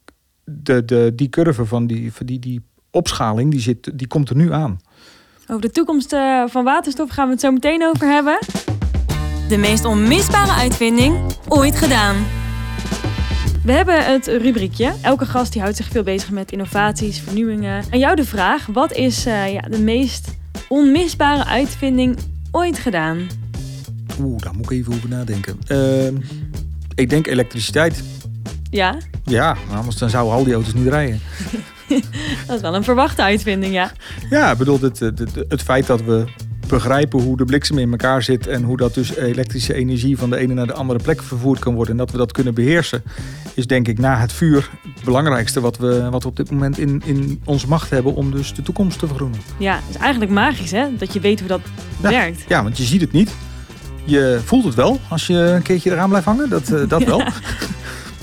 de, 0.45 0.85
de, 0.85 1.13
die 1.15 1.29
curve 1.29 1.67
van 1.67 1.87
die, 1.87 2.13
die, 2.25 2.39
die 2.39 2.63
opschaling, 2.93 3.51
die, 3.51 3.61
zit, 3.61 3.99
die 3.99 4.07
komt 4.07 4.31
er 4.31 4.37
nu 4.37 4.53
aan. 4.53 4.81
Over 5.47 5.61
de 5.63 5.71
toekomst 5.71 6.13
uh, 6.13 6.45
van 6.47 6.65
waterstof 6.65 7.11
gaan 7.11 7.27
we 7.27 7.33
het 7.33 7.41
zo 7.41 7.51
meteen 7.51 7.85
over 7.85 8.07
hebben. 8.07 8.39
De 9.49 9.57
meest 9.57 9.85
onmisbare 9.85 10.53
uitvinding 10.53 11.17
ooit 11.49 11.77
gedaan. 11.77 12.17
We 13.65 13.73
hebben 13.73 14.05
het 14.05 14.27
rubriekje. 14.27 14.93
Elke 15.03 15.27
gast 15.27 15.53
die 15.53 15.61
houdt 15.61 15.77
zich 15.77 15.89
veel 15.89 16.03
bezig 16.03 16.31
met 16.31 16.53
innovaties, 16.53 17.21
vernieuwingen. 17.21 17.85
En 17.91 17.99
jou 17.99 18.17
de 18.17 18.25
vraag, 18.25 18.67
wat 18.67 18.93
is 18.93 19.27
uh, 19.27 19.53
ja, 19.53 19.61
de 19.61 19.79
meest 19.79 20.29
onmisbare 20.69 21.45
uitvinding 21.45 22.19
ooit 22.51 22.79
gedaan? 22.79 23.27
Oeh, 24.21 24.39
daar 24.39 24.55
moet 24.55 24.65
ik 24.65 24.71
even 24.71 24.93
over 24.93 25.09
nadenken. 25.09 25.59
Uh, 25.69 26.21
ik 26.95 27.11
denk 27.11 27.27
elektriciteit. 27.27 28.03
Ja? 28.71 28.97
Ja, 29.25 29.57
anders 29.75 29.97
dan 29.97 30.11
zouden 30.11 30.35
al 30.35 30.45
die 30.45 30.55
auto's 30.55 30.75
niet 30.75 30.89
rijden. 30.89 31.21
dat 32.47 32.57
is 32.57 32.63
wel 32.63 32.75
een 32.75 32.85
verwachte 32.85 33.23
uitvinding, 33.23 33.73
ja. 33.73 33.93
Ja, 34.31 34.51
ik 34.51 34.59
bedoel, 34.59 34.81
het, 34.81 34.99
het, 34.99 35.21
het 35.49 35.63
feit 35.63 35.87
dat 35.87 36.03
we 36.03 36.25
begrijpen 36.69 37.21
hoe 37.21 37.37
de 37.37 37.45
bliksem 37.45 37.79
in 37.79 37.91
elkaar 37.91 38.23
zit 38.23 38.47
en 38.47 38.63
hoe 38.63 38.77
dat 38.77 38.95
dus 38.95 39.17
elektrische 39.17 39.75
energie 39.75 40.19
van 40.19 40.31
de 40.31 40.37
ene 40.37 40.55
naar 40.55 40.67
de 40.67 40.73
andere 40.73 40.99
plek 41.03 41.23
vervoerd 41.23 41.59
kan 41.59 41.75
worden 41.75 41.93
en 41.93 41.99
dat 41.99 42.11
we 42.11 42.19
dat 42.19 42.33
kunnen 42.33 42.55
beheersen, 42.55 43.03
is 43.55 43.67
denk 43.67 43.89
ik 43.89 43.99
na 43.99 44.19
het 44.19 44.33
vuur 44.33 44.71
het 44.95 45.05
belangrijkste 45.05 45.61
wat 45.61 45.79
we, 45.79 46.11
wat 46.11 46.23
we 46.23 46.29
op 46.29 46.37
dit 46.37 46.51
moment 46.51 46.79
in, 46.79 47.03
in 47.05 47.41
onze 47.45 47.69
macht 47.69 47.91
hebben 47.91 48.15
om 48.15 48.31
dus 48.31 48.55
de 48.55 48.63
toekomst 48.63 48.99
te 48.99 49.07
vergroenen. 49.07 49.41
Ja, 49.59 49.75
het 49.75 49.95
is 49.95 49.97
eigenlijk 49.97 50.31
magisch 50.33 50.71
hè, 50.71 50.87
dat 50.97 51.13
je 51.13 51.21
weet 51.21 51.39
hoe 51.39 51.49
dat 51.49 51.61
werkt. 52.01 52.45
Ja, 52.49 52.63
want 52.63 52.77
je 52.77 52.85
ziet 52.85 53.01
het 53.01 53.13
niet. 53.13 53.31
Je 54.05 54.41
voelt 54.45 54.65
het 54.65 54.75
wel 54.75 55.01
als 55.09 55.27
je 55.27 55.35
een 55.35 55.63
keertje 55.63 55.91
eraan 55.91 56.09
blijft 56.09 56.27
hangen, 56.27 56.49
dat, 56.49 56.71
uh, 56.71 56.89
dat 56.89 57.05
wel. 57.13 57.23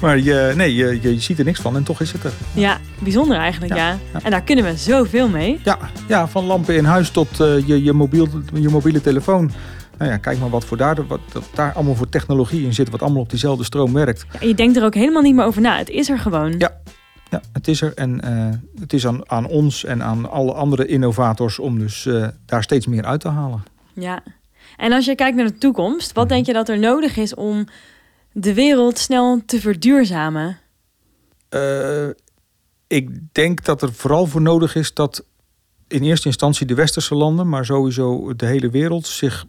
Maar 0.01 0.19
je, 0.19 0.53
nee, 0.55 0.75
je, 0.75 1.01
je 1.01 1.19
ziet 1.19 1.39
er 1.39 1.45
niks 1.45 1.59
van 1.59 1.75
en 1.75 1.83
toch 1.83 2.01
is 2.01 2.11
het 2.11 2.23
er. 2.23 2.31
Ja, 2.53 2.77
bijzonder 2.99 3.37
eigenlijk, 3.37 3.75
ja. 3.75 3.97
En 4.23 4.31
daar 4.31 4.43
kunnen 4.43 4.65
we 4.65 4.77
zoveel 4.77 5.29
mee. 5.29 5.59
Ja, 5.63 5.77
ja 6.07 6.27
van 6.27 6.45
lampen 6.45 6.75
in 6.75 6.85
huis 6.85 7.09
tot 7.11 7.39
uh, 7.39 7.67
je, 7.67 7.83
je, 7.83 7.93
mobiel, 7.93 8.27
je 8.53 8.69
mobiele 8.69 9.01
telefoon. 9.01 9.51
Nou 9.97 10.11
ja, 10.11 10.17
kijk 10.17 10.39
maar 10.39 10.49
wat, 10.49 10.65
voor 10.65 10.77
daar, 10.77 11.07
wat 11.07 11.19
daar 11.53 11.73
allemaal 11.73 11.95
voor 11.95 12.09
technologie 12.09 12.65
in 12.65 12.73
zit, 12.73 12.89
wat 12.89 13.01
allemaal 13.01 13.21
op 13.21 13.29
diezelfde 13.29 13.63
stroom 13.63 13.93
werkt. 13.93 14.25
Ja, 14.39 14.47
je 14.47 14.55
denkt 14.55 14.77
er 14.77 14.83
ook 14.83 14.93
helemaal 14.93 15.21
niet 15.21 15.35
meer 15.35 15.45
over 15.45 15.61
na. 15.61 15.77
Het 15.77 15.89
is 15.89 16.09
er 16.09 16.19
gewoon. 16.19 16.55
Ja, 16.57 16.81
ja 17.29 17.41
het 17.53 17.67
is 17.67 17.81
er. 17.81 17.93
En 17.93 18.21
uh, 18.25 18.79
het 18.81 18.93
is 18.93 19.07
aan, 19.07 19.29
aan 19.29 19.45
ons 19.45 19.85
en 19.85 20.03
aan 20.03 20.31
alle 20.31 20.53
andere 20.53 20.85
innovators 20.85 21.59
om 21.59 21.79
dus 21.79 22.05
uh, 22.05 22.27
daar 22.45 22.63
steeds 22.63 22.87
meer 22.87 23.03
uit 23.03 23.19
te 23.19 23.29
halen. 23.29 23.63
Ja. 23.93 24.23
En 24.77 24.91
als 24.91 25.05
je 25.05 25.15
kijkt 25.15 25.37
naar 25.37 25.45
de 25.45 25.57
toekomst, 25.57 26.13
wat 26.13 26.29
denk 26.29 26.45
je 26.45 26.53
dat 26.53 26.69
er 26.69 26.79
nodig 26.79 27.17
is 27.17 27.35
om 27.35 27.65
de 28.31 28.53
wereld 28.53 28.97
snel 28.97 29.41
te 29.45 29.59
verduurzamen? 29.59 30.57
Uh, 31.49 32.09
ik 32.87 33.33
denk 33.33 33.65
dat 33.65 33.81
er 33.81 33.93
vooral 33.93 34.25
voor 34.25 34.41
nodig 34.41 34.75
is 34.75 34.93
dat 34.93 35.25
in 35.87 36.03
eerste 36.03 36.27
instantie 36.27 36.65
de 36.65 36.73
westerse 36.73 37.15
landen, 37.15 37.49
maar 37.49 37.65
sowieso 37.65 38.35
de 38.35 38.45
hele 38.45 38.69
wereld 38.69 39.07
zich 39.07 39.45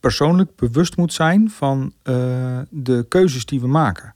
persoonlijk 0.00 0.56
bewust 0.56 0.96
moet 0.96 1.12
zijn 1.12 1.50
van 1.50 1.92
uh, 2.04 2.58
de 2.70 3.06
keuzes 3.08 3.46
die 3.46 3.60
we 3.60 3.66
maken. 3.66 4.14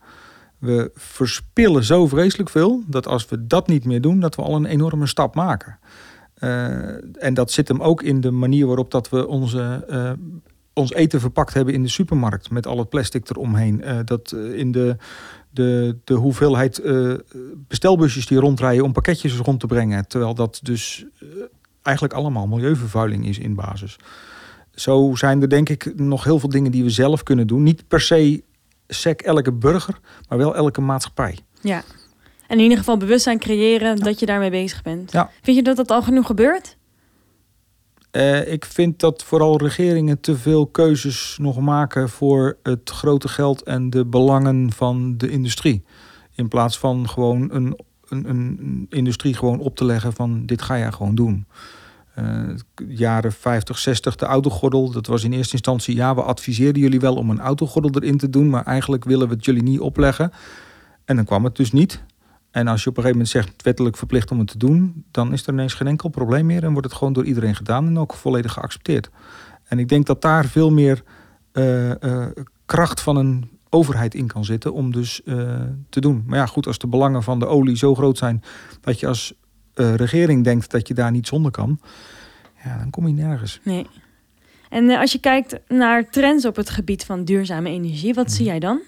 We 0.59 0.90
verspillen 0.94 1.85
zo 1.85 2.07
vreselijk 2.07 2.51
veel 2.51 2.83
dat 2.87 3.07
als 3.07 3.29
we 3.29 3.46
dat 3.46 3.66
niet 3.66 3.85
meer 3.85 4.01
doen, 4.01 4.20
dat 4.20 4.35
we 4.35 4.42
al 4.42 4.55
een 4.55 4.66
enorme 4.66 5.07
stap 5.07 5.35
maken. 5.35 5.79
Uh, 6.38 7.25
en 7.25 7.35
dat 7.35 7.51
zit 7.51 7.68
hem 7.68 7.81
ook 7.81 8.03
in 8.03 8.20
de 8.20 8.31
manier 8.31 8.66
waarop 8.66 8.90
dat 8.90 9.09
we 9.09 9.27
onze 9.27 9.87
ons 10.72 10.92
eten 10.92 11.20
verpakt 11.20 11.54
hebben 11.54 11.74
in 11.74 11.82
de 11.82 11.88
supermarkt 11.88 12.50
met 12.50 12.66
al 12.66 12.78
het 12.78 12.88
plastic 12.88 13.30
eromheen. 13.30 13.82
Uh, 13.85 13.98
dat 14.04 14.32
uh, 14.35 14.58
in 14.58 14.72
de, 14.72 14.96
de, 15.50 15.96
de 16.04 16.14
hoeveelheid 16.14 16.80
uh, 16.85 17.14
bestelbusjes 17.68 18.26
die 18.26 18.38
rondrijden 18.38 18.85
om 18.85 18.92
pakketjes 18.92 19.37
rond 19.37 19.61
te 19.61 19.66
brengen. 19.66 20.08
Terwijl 20.08 20.35
dat 20.35 20.61
dus 20.62 21.06
eigenlijk 21.82 22.14
allemaal 22.14 22.46
milieuvervuiling 22.46 23.26
is 23.26 23.38
in 23.38 23.54
basis. 23.54 23.96
Zo 24.74 25.14
zijn 25.14 25.42
er 25.42 25.48
denk 25.48 25.68
ik 25.68 25.92
nog 25.96 26.24
heel 26.24 26.38
veel 26.38 26.48
dingen 26.48 26.70
die 26.70 26.85
we 26.85 26.90
zelf 26.90 27.22
kunnen 27.22 27.46
doen. 27.46 27.62
Niet 27.62 27.88
per 27.88 28.00
se 28.00 28.42
sec 28.88 29.20
elke 29.20 29.52
burger, 29.52 29.98
maar 30.28 30.38
wel 30.38 30.56
elke 30.56 30.80
maatschappij. 30.80 31.38
Ja, 31.61 31.82
en 32.46 32.56
in 32.56 32.62
ieder 32.62 32.78
geval 32.78 32.96
bewustzijn 32.96 33.38
creëren 33.38 33.96
ja. 33.96 34.04
dat 34.04 34.20
je 34.20 34.26
daarmee 34.26 34.50
bezig 34.50 34.82
bent. 34.82 35.12
Ja. 35.12 35.30
Vind 35.42 35.56
je 35.56 35.62
dat 35.62 35.76
dat 35.76 35.90
al 35.90 36.02
genoeg 36.02 36.26
gebeurt? 36.26 36.76
Uh, 38.12 38.53
ik 38.53 38.64
vind 38.64 39.01
dat 39.01 39.25
vooral 39.25 39.57
regeringen 39.57 40.20
te 40.20 40.37
veel 40.37 40.66
keuzes 40.66 41.37
nog 41.40 41.61
maken 41.61 42.09
voor 42.09 42.57
het 42.62 42.90
grote 42.90 43.29
geld 43.29 43.62
en 43.62 43.90
de 43.90 44.05
belangen 44.05 44.72
van 44.72 45.16
de 45.16 45.31
industrie. 45.31 45.85
In 46.35 46.48
plaats 46.48 46.79
van 46.79 47.09
gewoon 47.09 47.48
een, 47.53 47.79
een, 48.09 48.29
een 48.29 48.87
industrie 48.90 49.35
gewoon 49.35 49.59
op 49.59 49.77
te 49.77 49.85
leggen 49.85 50.12
van 50.12 50.46
dit 50.46 50.62
ga 50.62 50.79
jij 50.79 50.92
gewoon 50.92 51.14
doen. 51.14 51.46
Uh, 52.18 52.55
jaren 52.88 53.33
50, 53.33 53.79
60, 53.79 54.16
de 54.16 54.27
autogordel. 54.27 54.90
Dat 54.90 55.07
was 55.07 55.25
in 55.25 55.33
eerste 55.33 55.53
instantie, 55.53 55.94
ja, 55.94 56.14
we 56.14 56.22
adviseerden 56.22 56.83
jullie 56.83 57.01
wel 57.01 57.14
om 57.14 57.31
een 57.31 57.40
autogordel 57.40 58.03
erin 58.03 58.18
te 58.18 58.31
doen, 58.31 58.51
maar 58.51 58.64
eigenlijk 58.64 59.05
willen 59.05 59.29
we 59.29 59.35
het 59.35 59.44
jullie 59.44 59.62
niet 59.62 59.81
opleggen. 59.81 60.33
En 61.05 61.16
dan 61.16 61.25
kwam 61.25 61.44
het 61.44 61.57
dus 61.57 61.72
niet. 61.72 62.03
En 62.53 62.69
als 62.69 62.83
je 62.83 62.91
op 62.91 62.97
een 62.97 63.03
gegeven 63.03 63.25
moment 63.25 63.29
zegt 63.29 63.62
wettelijk 63.62 63.97
verplicht 63.97 64.31
om 64.31 64.38
het 64.38 64.49
te 64.49 64.59
doen, 64.59 65.05
dan 65.11 65.33
is 65.33 65.47
er 65.47 65.53
ineens 65.53 65.75
geen 65.75 65.87
enkel 65.87 66.09
probleem 66.09 66.47
meer 66.47 66.65
en 66.65 66.73
wordt 66.73 66.87
het 66.87 66.97
gewoon 66.97 67.12
door 67.12 67.25
iedereen 67.25 67.55
gedaan 67.55 67.87
en 67.87 67.99
ook 67.99 68.15
volledig 68.15 68.53
geaccepteerd. 68.53 69.11
En 69.65 69.79
ik 69.79 69.88
denk 69.88 70.07
dat 70.07 70.23
daar 70.23 70.45
veel 70.45 70.71
meer 70.71 71.03
uh, 71.53 71.88
uh, 71.88 72.27
kracht 72.67 73.01
van 73.01 73.17
een 73.17 73.51
overheid 73.69 74.15
in 74.15 74.27
kan 74.27 74.45
zitten 74.45 74.73
om 74.73 74.93
dus 74.93 75.21
uh, 75.25 75.61
te 75.88 76.01
doen. 76.01 76.25
Maar 76.27 76.38
ja, 76.38 76.47
goed, 76.47 76.67
als 76.67 76.79
de 76.79 76.87
belangen 76.87 77.23
van 77.23 77.38
de 77.38 77.47
olie 77.47 77.77
zo 77.77 77.95
groot 77.95 78.19
zijn 78.19 78.43
dat 78.81 79.01
je 79.01 79.07
als 79.07 79.35
regering 79.75 80.45
denkt 80.45 80.71
dat 80.71 80.88
je 80.88 80.95
daar 80.95 81.11
niet 81.11 81.27
zonder 81.27 81.51
kan, 81.51 81.81
ja, 82.65 82.79
dan 82.79 82.91
kom 82.91 83.07
je 83.07 83.12
nergens. 83.12 83.61
Nee. 83.65 83.87
En 84.69 84.91
als 84.91 85.12
je 85.12 85.19
kijkt 85.19 85.59
naar 85.69 86.11
trends 86.11 86.45
op 86.45 86.57
het 86.57 86.71
gebied 86.71 87.05
van 87.05 87.25
duurzame 87.25 87.69
energie, 87.69 88.15
wat 88.15 88.27
hmm. 88.27 88.35
zie 88.35 88.45
jij 88.45 88.59
dan? 88.59 88.81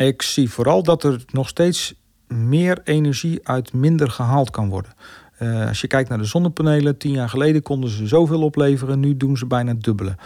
Ik 0.00 0.22
zie 0.22 0.50
vooral 0.50 0.82
dat 0.82 1.04
er 1.04 1.24
nog 1.30 1.48
steeds 1.48 1.94
meer 2.32 2.80
energie 2.84 3.48
uit 3.48 3.72
minder 3.72 4.10
gehaald 4.10 4.50
kan 4.50 4.68
worden. 4.68 4.92
Uh, 5.42 5.68
als 5.68 5.80
je 5.80 5.86
kijkt 5.86 6.08
naar 6.08 6.18
de 6.18 6.24
zonnepanelen, 6.24 6.96
tien 6.96 7.12
jaar 7.12 7.28
geleden 7.28 7.62
konden 7.62 7.90
ze 7.90 8.06
zoveel 8.06 8.42
opleveren, 8.42 9.00
nu 9.00 9.16
doen 9.16 9.36
ze 9.36 9.46
bijna 9.46 9.70
het 9.70 9.82
dubbele. 9.82 10.16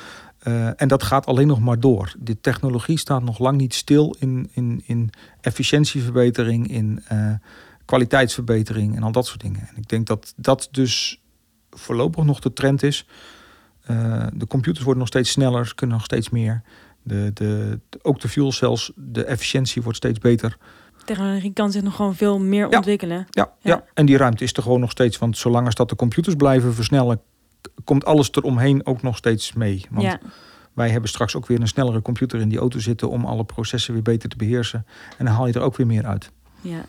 Uh, 0.45 0.81
en 0.81 0.89
dat 0.89 1.03
gaat 1.03 1.27
alleen 1.27 1.47
nog 1.47 1.61
maar 1.61 1.81
door. 1.81 2.15
De 2.19 2.41
technologie 2.41 2.99
staat 2.99 3.23
nog 3.23 3.39
lang 3.39 3.59
niet 3.59 3.75
stil 3.75 4.17
in, 4.19 4.49
in, 4.53 4.83
in 4.87 5.11
efficiëntieverbetering, 5.41 6.71
in 6.71 7.03
uh, 7.13 7.33
kwaliteitsverbetering 7.85 8.97
en 8.97 9.03
al 9.03 9.13
dat 9.13 9.27
soort 9.27 9.41
dingen. 9.41 9.61
En 9.61 9.77
ik 9.77 9.89
denk 9.89 10.07
dat 10.07 10.33
dat 10.37 10.69
dus 10.71 11.23
voorlopig 11.71 12.25
nog 12.25 12.41
de 12.41 12.53
trend 12.53 12.83
is. 12.83 13.07
de 14.33 14.47
computers 14.49 14.85
worden 14.85 14.99
nog 14.99 15.09
steeds 15.09 15.31
sneller, 15.31 15.67
ze 15.67 15.75
kunnen 15.75 15.97
nog 15.97 16.05
steeds 16.05 16.31
meer. 16.31 16.63
De, 17.03 17.31
de, 17.35 17.81
ook 18.03 18.21
de 18.21 18.29
fuel 18.29 18.53
cells, 18.53 18.93
de 18.95 19.25
efficiëntie 19.25 19.83
wordt 19.83 19.99
steeds 19.99 20.19
beter 20.19 20.57
technologie 21.07 21.53
kan 21.53 21.73
zich 21.73 21.83
nog 21.83 21.97
gewoon 21.97 22.15
veel 22.15 22.39
meer 22.39 22.71
ja. 22.71 22.77
ontwikkelen. 22.77 23.27
Ja, 23.31 23.53
ja, 23.61 23.71
ja, 23.71 23.85
en 23.95 24.07
die 24.07 24.17
ruimte 24.17 24.45
is 24.45 24.53
er 24.53 24.63
gewoon 24.63 24.81
nog 24.81 24.91
steeds. 24.91 25.19
Want 25.19 25.39
zolang 25.39 25.67
als 25.67 25.75
dat 25.75 25.89
de 25.89 25.97
computers 25.97 26.35
blijven 26.35 26.75
versnellen, 26.75 27.21
komt 27.85 28.05
alles 28.05 28.31
eromheen 28.33 28.87
ook 28.87 29.03
nog 29.03 29.17
steeds 29.17 29.53
mee. 29.53 29.87
Want 29.91 30.03
ja. 30.03 30.21
wij 30.73 30.91
hebben 30.91 31.09
straks 31.09 31.37
ook 31.37 31.47
weer 31.47 31.61
een 31.61 31.69
snellere 31.69 32.03
computer 32.03 32.41
in 32.41 32.49
die 32.49 32.59
auto 32.59 32.79
zitten 32.79 33.11
om 33.11 33.25
alle 33.25 33.45
processen 33.45 33.93
weer 33.93 34.03
beter 34.03 34.29
te 34.29 34.37
beheersen. 34.37 34.87
En 35.19 35.25
dan 35.25 35.35
haal 35.35 35.47
je 35.47 35.53
er 35.53 35.61
ook 35.61 35.77
weer 35.77 35.87
meer 35.87 36.07
uit. 36.07 36.31
Ja. 36.61 36.85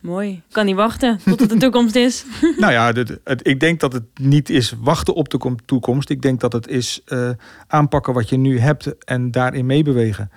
Mooi. 0.00 0.42
Kan 0.50 0.66
niet 0.66 0.76
wachten 0.76 1.20
tot 1.24 1.40
het 1.40 1.50
de 1.50 1.56
toekomst 1.56 1.94
is. 1.94 2.24
nou 2.58 2.72
ja, 2.72 2.92
het, 2.92 3.18
het, 3.24 3.46
ik 3.46 3.60
denk 3.60 3.80
dat 3.80 3.92
het 3.92 4.04
niet 4.20 4.50
is 4.50 4.74
wachten 4.80 5.14
op 5.14 5.28
de 5.28 5.54
toekomst. 5.64 6.10
Ik 6.10 6.22
denk 6.22 6.40
dat 6.40 6.52
het 6.52 6.68
is 6.68 7.00
uh, 7.06 7.30
aanpakken 7.66 8.14
wat 8.14 8.28
je 8.28 8.36
nu 8.36 8.58
hebt 8.58 9.04
en 9.04 9.30
daarin 9.30 9.66
meebewegen. 9.66 10.30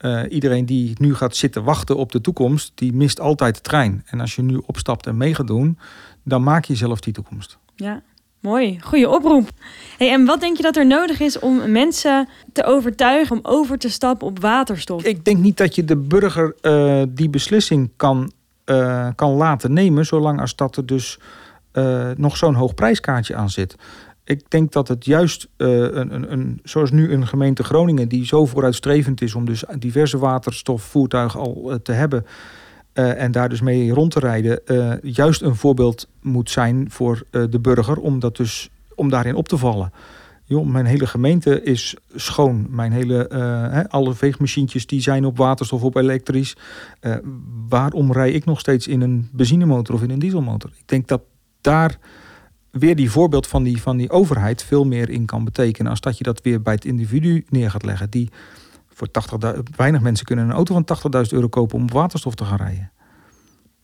Uh, 0.00 0.22
iedereen 0.28 0.66
die 0.66 0.92
nu 0.98 1.14
gaat 1.14 1.36
zitten 1.36 1.64
wachten 1.64 1.96
op 1.96 2.12
de 2.12 2.20
toekomst, 2.20 2.72
die 2.74 2.92
mist 2.92 3.20
altijd 3.20 3.54
de 3.54 3.60
trein. 3.60 4.02
En 4.06 4.20
als 4.20 4.34
je 4.34 4.42
nu 4.42 4.60
opstapt 4.66 5.06
en 5.06 5.16
mee 5.16 5.34
gaat 5.34 5.46
doen, 5.46 5.78
dan 6.24 6.42
maak 6.42 6.64
je 6.64 6.74
zelf 6.74 7.00
die 7.00 7.12
toekomst. 7.12 7.58
Ja, 7.74 8.02
mooi. 8.40 8.80
Goeie 8.80 9.08
oproep. 9.08 9.48
Hey, 9.98 10.12
en 10.12 10.24
wat 10.24 10.40
denk 10.40 10.56
je 10.56 10.62
dat 10.62 10.76
er 10.76 10.86
nodig 10.86 11.20
is 11.20 11.38
om 11.38 11.70
mensen 11.70 12.28
te 12.52 12.64
overtuigen 12.64 13.36
om 13.36 13.40
over 13.42 13.78
te 13.78 13.90
stappen 13.90 14.26
op 14.26 14.40
waterstof? 14.40 15.04
Ik 15.04 15.24
denk 15.24 15.38
niet 15.38 15.56
dat 15.56 15.74
je 15.74 15.84
de 15.84 15.96
burger 15.96 16.54
uh, 16.62 17.02
die 17.08 17.28
beslissing 17.28 17.90
kan, 17.96 18.32
uh, 18.64 19.08
kan 19.14 19.30
laten 19.30 19.72
nemen, 19.72 20.06
zolang 20.06 20.40
als 20.40 20.56
dat 20.56 20.76
er 20.76 20.86
dus 20.86 21.18
nog 22.16 22.36
zo'n 22.36 22.54
hoog 22.54 22.74
prijskaartje 22.74 23.34
aan 23.34 23.50
zit 23.50 23.76
ik 24.26 24.50
denk 24.50 24.72
dat 24.72 24.88
het 24.88 25.04
juist 25.04 25.48
uh, 25.56 25.68
een, 25.68 26.14
een, 26.14 26.32
een, 26.32 26.60
zoals 26.62 26.90
nu 26.90 27.12
een 27.12 27.26
gemeente 27.26 27.64
Groningen, 27.64 28.08
die 28.08 28.26
zo 28.26 28.46
vooruitstrevend 28.46 29.22
is 29.22 29.34
om 29.34 29.44
dus 29.44 29.64
diverse 29.78 30.18
waterstofvoertuigen 30.18 31.40
al 31.40 31.62
uh, 31.66 31.74
te 31.74 31.92
hebben 31.92 32.26
uh, 32.94 33.22
en 33.22 33.32
daar 33.32 33.48
dus 33.48 33.60
mee 33.60 33.92
rond 33.92 34.10
te 34.10 34.20
rijden, 34.20 34.60
juist 35.02 35.42
een 35.42 35.54
voorbeeld 35.54 36.08
moet 36.22 36.50
zijn 36.50 36.90
voor 36.90 37.22
de 37.30 37.60
burger 37.60 37.96
om, 37.96 38.18
dat 38.18 38.36
dus, 38.36 38.70
om 38.94 39.10
daarin 39.10 39.34
op 39.34 39.48
te 39.48 39.56
vallen. 39.56 39.92
Joh, 40.44 40.66
mijn 40.66 40.86
hele 40.86 41.06
gemeente 41.06 41.62
is 41.62 41.96
schoon. 42.14 42.66
Mijn 42.70 42.92
hele, 42.92 43.28
alle 43.88 44.14
veegmachientjes 44.14 44.86
die 44.86 45.00
zijn 45.00 45.24
op 45.24 45.36
waterstof, 45.36 45.82
op 45.82 45.96
elektrisch. 45.96 46.56
waarom 47.68 48.12
rij 48.12 48.30
ik 48.30 48.44
nog 48.44 48.60
steeds 48.60 48.86
in 48.86 49.00
een 49.00 49.28
benzinemotor 49.32 49.94
of 49.94 50.02
in 50.02 50.10
een 50.10 50.18
dieselmotor? 50.18 50.70
Ik 50.78 50.88
denk 50.88 51.08
dat 51.08 51.22
daar 51.60 51.98
weer 52.78 52.96
die 52.96 53.10
voorbeeld 53.10 53.46
van 53.46 53.62
die, 53.62 53.82
van 53.82 53.96
die 53.96 54.10
overheid 54.10 54.62
veel 54.62 54.84
meer 54.84 55.10
in 55.10 55.24
kan 55.24 55.44
betekenen. 55.44 55.90
Als 55.90 56.00
dat 56.00 56.18
je 56.18 56.24
dat 56.24 56.42
weer 56.42 56.62
bij 56.62 56.74
het 56.74 56.84
individu 56.84 57.44
neer 57.48 57.70
gaat 57.70 57.84
leggen. 57.84 58.10
Die 58.10 58.30
voor 58.92 59.10
80, 59.10 59.40
weinig 59.76 60.00
mensen 60.00 60.26
kunnen 60.26 60.44
een 60.44 60.52
auto 60.52 60.74
van 60.84 61.24
80.000 61.24 61.30
euro 61.32 61.48
kopen 61.48 61.76
om 61.76 61.82
op 61.82 61.90
waterstof 61.92 62.34
te 62.34 62.44
gaan 62.44 62.56
rijden. 62.56 62.90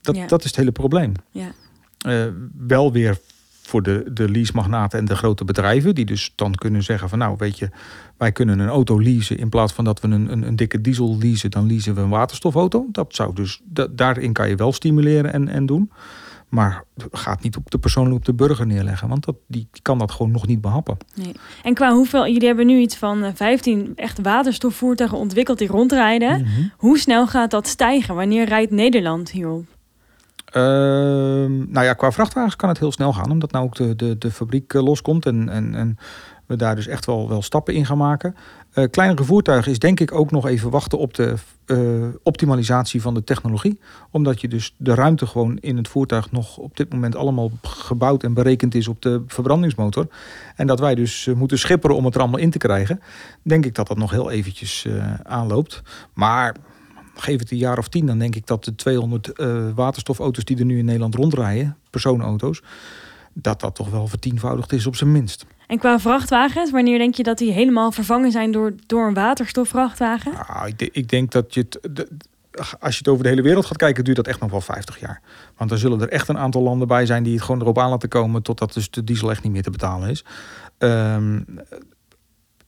Dat, 0.01 0.15
Ja. 0.15 0.27
dat 0.27 0.39
is 0.39 0.45
het 0.45 0.55
hele 0.55 0.71
probleem. 0.71 1.13
Ja. 1.31 1.51
Eh, 1.97 2.25
wel 2.57 2.91
weer 2.91 3.17
voor 3.61 3.83
de, 3.83 4.05
de 4.13 4.29
leasemagnaten 4.29 4.99
en 4.99 5.05
de 5.05 5.15
grote 5.15 5.45
bedrijven, 5.45 5.95
die 5.95 6.05
dus 6.05 6.31
dan 6.35 6.55
kunnen 6.55 6.83
zeggen 6.83 7.09
van 7.09 7.17
nou 7.17 7.35
weet 7.37 7.59
je, 7.59 7.69
wij 8.17 8.31
kunnen 8.31 8.59
een 8.59 8.67
auto 8.67 9.01
leasen 9.01 9.37
in 9.37 9.49
plaats 9.49 9.73
van 9.73 9.83
dat 9.83 9.99
we 10.01 10.07
een, 10.07 10.31
een, 10.31 10.47
een 10.47 10.55
dikke 10.55 10.81
diesel 10.81 11.17
leasen, 11.17 11.51
dan 11.51 11.67
leasen 11.67 11.95
we 11.95 12.01
een 12.01 12.09
waterstofauto. 12.09 12.87
Dat 12.91 13.15
zou 13.15 13.35
dus, 13.35 13.61
da- 13.63 13.87
daarin 13.91 14.33
kan 14.33 14.49
je 14.49 14.55
wel 14.55 14.73
stimuleren 14.73 15.33
en, 15.33 15.47
en 15.47 15.65
doen. 15.65 15.91
Maar 16.53 16.83
gaat 17.11 17.41
niet 17.41 17.57
op 17.57 17.71
de 17.71 17.77
persoon 17.77 18.11
op 18.11 18.25
de 18.25 18.33
burger 18.33 18.65
neerleggen. 18.65 19.07
Want 19.07 19.25
dat, 19.25 19.35
die, 19.47 19.67
die 19.71 19.81
kan 19.81 19.97
dat 19.97 20.11
gewoon 20.11 20.31
nog 20.31 20.47
niet 20.47 20.61
behappen. 20.61 20.97
Nee. 21.15 21.35
En 21.63 21.73
qua 21.73 21.93
hoeveel, 21.93 22.27
jullie 22.27 22.47
hebben 22.47 22.65
nu 22.65 22.79
iets 22.79 22.95
van 22.95 23.23
eh, 23.23 23.31
15 23.33 23.93
echt 23.95 24.21
waterstofvoertuigen 24.21 25.17
ontwikkeld 25.17 25.57
die 25.57 25.67
rondrijden. 25.67 26.41
Mhm. 26.41 26.61
Hoe 26.77 26.99
snel 26.99 27.27
gaat 27.27 27.51
dat 27.51 27.67
stijgen? 27.67 28.15
Wanneer 28.15 28.45
rijdt 28.45 28.71
Nederland 28.71 29.31
hierop? 29.31 29.65
Ehm, 30.45 31.71
nou 31.71 31.85
ja, 31.85 31.93
qua 31.93 32.11
vrachtwagens 32.11 32.55
kan 32.55 32.69
het 32.69 32.79
heel 32.79 32.91
snel 32.91 33.13
gaan. 33.13 33.31
Omdat 33.31 33.51
nou 33.51 33.65
ook 33.65 33.75
de, 33.75 33.95
de, 33.95 34.17
de 34.17 34.31
fabriek 34.31 34.73
eh, 34.73 34.83
loskomt. 34.83 35.25
En, 35.25 35.49
en, 35.49 35.75
en 35.75 35.97
daar 36.57 36.75
dus 36.75 36.87
echt 36.87 37.05
wel, 37.05 37.29
wel 37.29 37.41
stappen 37.41 37.73
in 37.73 37.85
gaan 37.85 37.97
maken. 37.97 38.35
Eh, 38.71 38.83
kleinere 38.89 39.23
voertuigen 39.23 39.71
is 39.71 39.79
denk 39.79 39.99
ik 39.99 40.11
ook 40.11 40.31
nog 40.31 40.47
even 40.47 40.69
wachten 40.69 40.97
op 40.97 41.13
de 41.13 41.33
eh, 41.65 41.77
optimalisatie 42.23 43.01
van 43.01 43.13
de 43.13 43.23
technologie. 43.23 43.79
Omdat 44.11 44.41
je 44.41 44.47
dus 44.47 44.75
de 44.77 44.93
ruimte 44.93 45.27
gewoon 45.27 45.57
in 45.57 45.77
het 45.77 45.87
voertuig 45.87 46.31
nog 46.31 46.57
op 46.57 46.77
dit 46.77 46.93
moment 46.93 47.15
allemaal 47.15 47.51
gebouwd 47.61 48.23
en 48.23 48.33
berekend 48.33 48.75
is 48.75 48.87
op 48.87 49.01
de 49.01 49.23
verbrandingsmotor. 49.27 50.07
En 50.55 50.67
dat 50.67 50.79
wij 50.79 50.95
dus 50.95 51.27
eh, 51.27 51.35
moeten 51.35 51.59
schipperen 51.59 51.95
om 51.95 52.05
het 52.05 52.15
er 52.15 52.21
allemaal 52.21 52.39
in 52.39 52.51
te 52.51 52.57
krijgen. 52.57 53.01
Denk 53.41 53.65
ik 53.65 53.75
dat 53.75 53.87
dat 53.87 53.97
nog 53.97 54.11
heel 54.11 54.31
eventjes 54.31 54.87
aanloopt. 55.23 55.81
Maar 56.13 56.55
geef 57.15 57.39
het 57.39 57.51
een 57.51 57.57
jaar 57.57 57.77
of 57.77 57.87
tien, 57.87 58.05
dan 58.05 58.19
denk 58.19 58.35
ik 58.35 58.47
dat 58.47 58.63
de 58.63 58.75
200 58.75 59.29
eh, 59.29 59.69
waterstofauto's 59.75 60.43
die 60.43 60.57
er 60.57 60.65
nu 60.65 60.77
in 60.77 60.85
Nederland 60.85 61.15
rondrijden, 61.15 61.77
personenauto's, 61.89 62.61
dat 63.33 63.59
dat 63.59 63.75
toch 63.75 63.89
wel 63.89 64.07
vertienvoudigd 64.07 64.73
is 64.73 64.85
op 64.85 64.95
zijn 64.95 65.11
minst. 65.11 65.45
En 65.67 65.77
qua 65.79 65.99
vrachtwagens, 65.99 66.71
wanneer 66.71 66.97
denk 66.97 67.15
je 67.15 67.23
dat 67.23 67.37
die 67.37 67.51
helemaal 67.51 67.91
vervangen 67.91 68.31
zijn 68.31 68.51
door, 68.51 68.73
door 68.85 69.07
een 69.07 69.13
waterstofvrachtwagen? 69.13 70.31
Nou, 70.47 70.67
ik, 70.67 70.81
ik 70.81 71.09
denk 71.09 71.31
dat 71.31 71.53
je 71.53 71.59
het. 71.81 72.07
als 72.79 72.91
je 72.93 72.97
het 72.97 73.07
over 73.07 73.23
de 73.23 73.29
hele 73.29 73.41
wereld 73.41 73.65
gaat 73.65 73.77
kijken, 73.77 74.03
duurt 74.03 74.17
dat 74.17 74.27
echt 74.27 74.39
nog 74.39 74.51
wel 74.51 74.61
50 74.61 74.99
jaar. 74.99 75.21
Want 75.57 75.69
dan 75.69 75.79
zullen 75.79 76.01
er 76.01 76.09
echt 76.09 76.27
een 76.27 76.37
aantal 76.37 76.61
landen 76.61 76.87
bij 76.87 77.05
zijn 77.05 77.23
die 77.23 77.33
het 77.33 77.43
gewoon 77.43 77.61
erop 77.61 77.77
aan 77.79 77.89
laten 77.89 78.09
komen 78.09 78.41
totdat 78.41 78.73
dus 78.73 78.89
de 78.89 79.03
diesel 79.03 79.29
echt 79.31 79.43
niet 79.43 79.51
meer 79.51 79.63
te 79.63 79.69
betalen 79.69 80.09
is. 80.09 80.25
Ehm, 80.77 81.39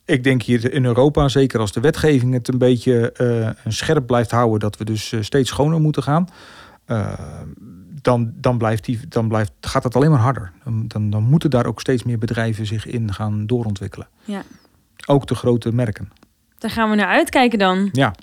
ik 0.06 0.24
denk 0.24 0.42
hier 0.42 0.74
in 0.74 0.86
Europa, 0.86 1.28
zeker 1.28 1.60
als 1.60 1.72
de 1.72 1.80
wetgeving 1.80 2.34
het 2.34 2.48
een 2.48 2.58
beetje 2.58 3.12
eh, 3.12 3.50
scherp 3.68 4.06
blijft 4.06 4.32
houden, 4.32 4.60
dat 4.60 4.78
we 4.78 4.86
dus 4.86 5.12
eh, 5.12 5.22
steeds 5.22 5.50
schoner 5.50 5.82
moeten 5.82 6.04
gaan. 6.04 6.28
eh, 6.86 7.14
dan, 8.06 8.34
dan, 8.36 8.58
blijft 8.58 8.86
die, 8.86 9.00
dan 9.08 9.28
blijft, 9.28 9.52
gaat 9.62 9.84
het 9.84 9.96
alleen 9.96 10.10
maar 10.10 10.20
harder. 10.20 10.52
Dan, 10.64 10.88
dan, 10.88 11.10
dan 11.10 11.24
moeten 11.24 11.50
daar 11.50 11.66
ook 11.66 11.80
steeds 11.80 12.04
meer 12.04 12.18
bedrijven 12.18 12.66
zich 12.66 12.86
in 12.86 13.14
gaan 13.14 13.46
doorontwikkelen. 13.46 14.08
Ja. 14.24 14.44
Ook 15.06 15.28
de 15.28 15.36
grote 15.36 15.74
merken. 15.74 16.12
Daar 16.58 16.72
gaan 16.72 16.90
we 16.90 16.96
naar 16.96 17.08
uitkijken 17.08 17.60
dan. 17.60 17.90
Ja. 17.92 18.16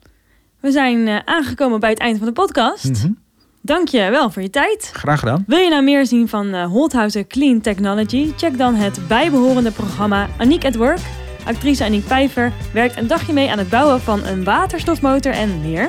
We 0.60 0.70
zijn 0.70 1.08
eh, 1.08 1.18
aangekomen 1.24 1.80
bij 1.80 1.90
het 1.90 1.98
eind 1.98 2.18
van 2.18 2.26
de 2.26 2.32
podcast. 2.32 3.02
Mhm. 3.02 3.12
Dank 3.60 3.88
je 3.88 4.10
wel 4.10 4.30
voor 4.30 4.42
je 4.42 4.50
tijd. 4.50 4.90
Graag 4.92 5.18
gedaan. 5.18 5.44
Wil 5.46 5.58
je 5.58 5.70
nou 5.70 5.82
meer 5.82 6.06
zien 6.06 6.28
van 6.28 6.54
Holthausen 6.54 7.26
Clean 7.26 7.60
Technology? 7.60 8.32
Check 8.36 8.58
dan 8.58 8.74
het 8.74 9.08
bijbehorende 9.08 9.70
programma 9.70 10.28
Aniek 10.38 10.64
at 10.64 10.74
Work. 10.74 11.00
Actrice 11.44 11.84
Aniek 11.84 12.06
Pijver 12.06 12.52
werkt 12.72 12.96
een 12.96 13.06
dagje 13.06 13.32
mee 13.32 13.50
aan 13.50 13.58
het 13.58 13.68
bouwen 13.68 14.00
van 14.00 14.24
een 14.24 14.44
waterstofmotor 14.44 15.32
en 15.32 15.60
meer. 15.60 15.88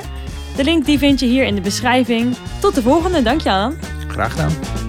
De 0.56 0.64
link 0.64 0.84
die 0.84 0.98
vind 0.98 1.20
je 1.20 1.26
hier 1.26 1.44
in 1.44 1.54
de 1.54 1.60
beschrijving. 1.60 2.36
Tot 2.60 2.74
de 2.74 2.82
volgende, 2.82 3.22
dank 3.22 3.40
je 3.40 3.50
Alan. 3.50 3.76
Graag 4.08 4.30
gedaan. 4.30 4.83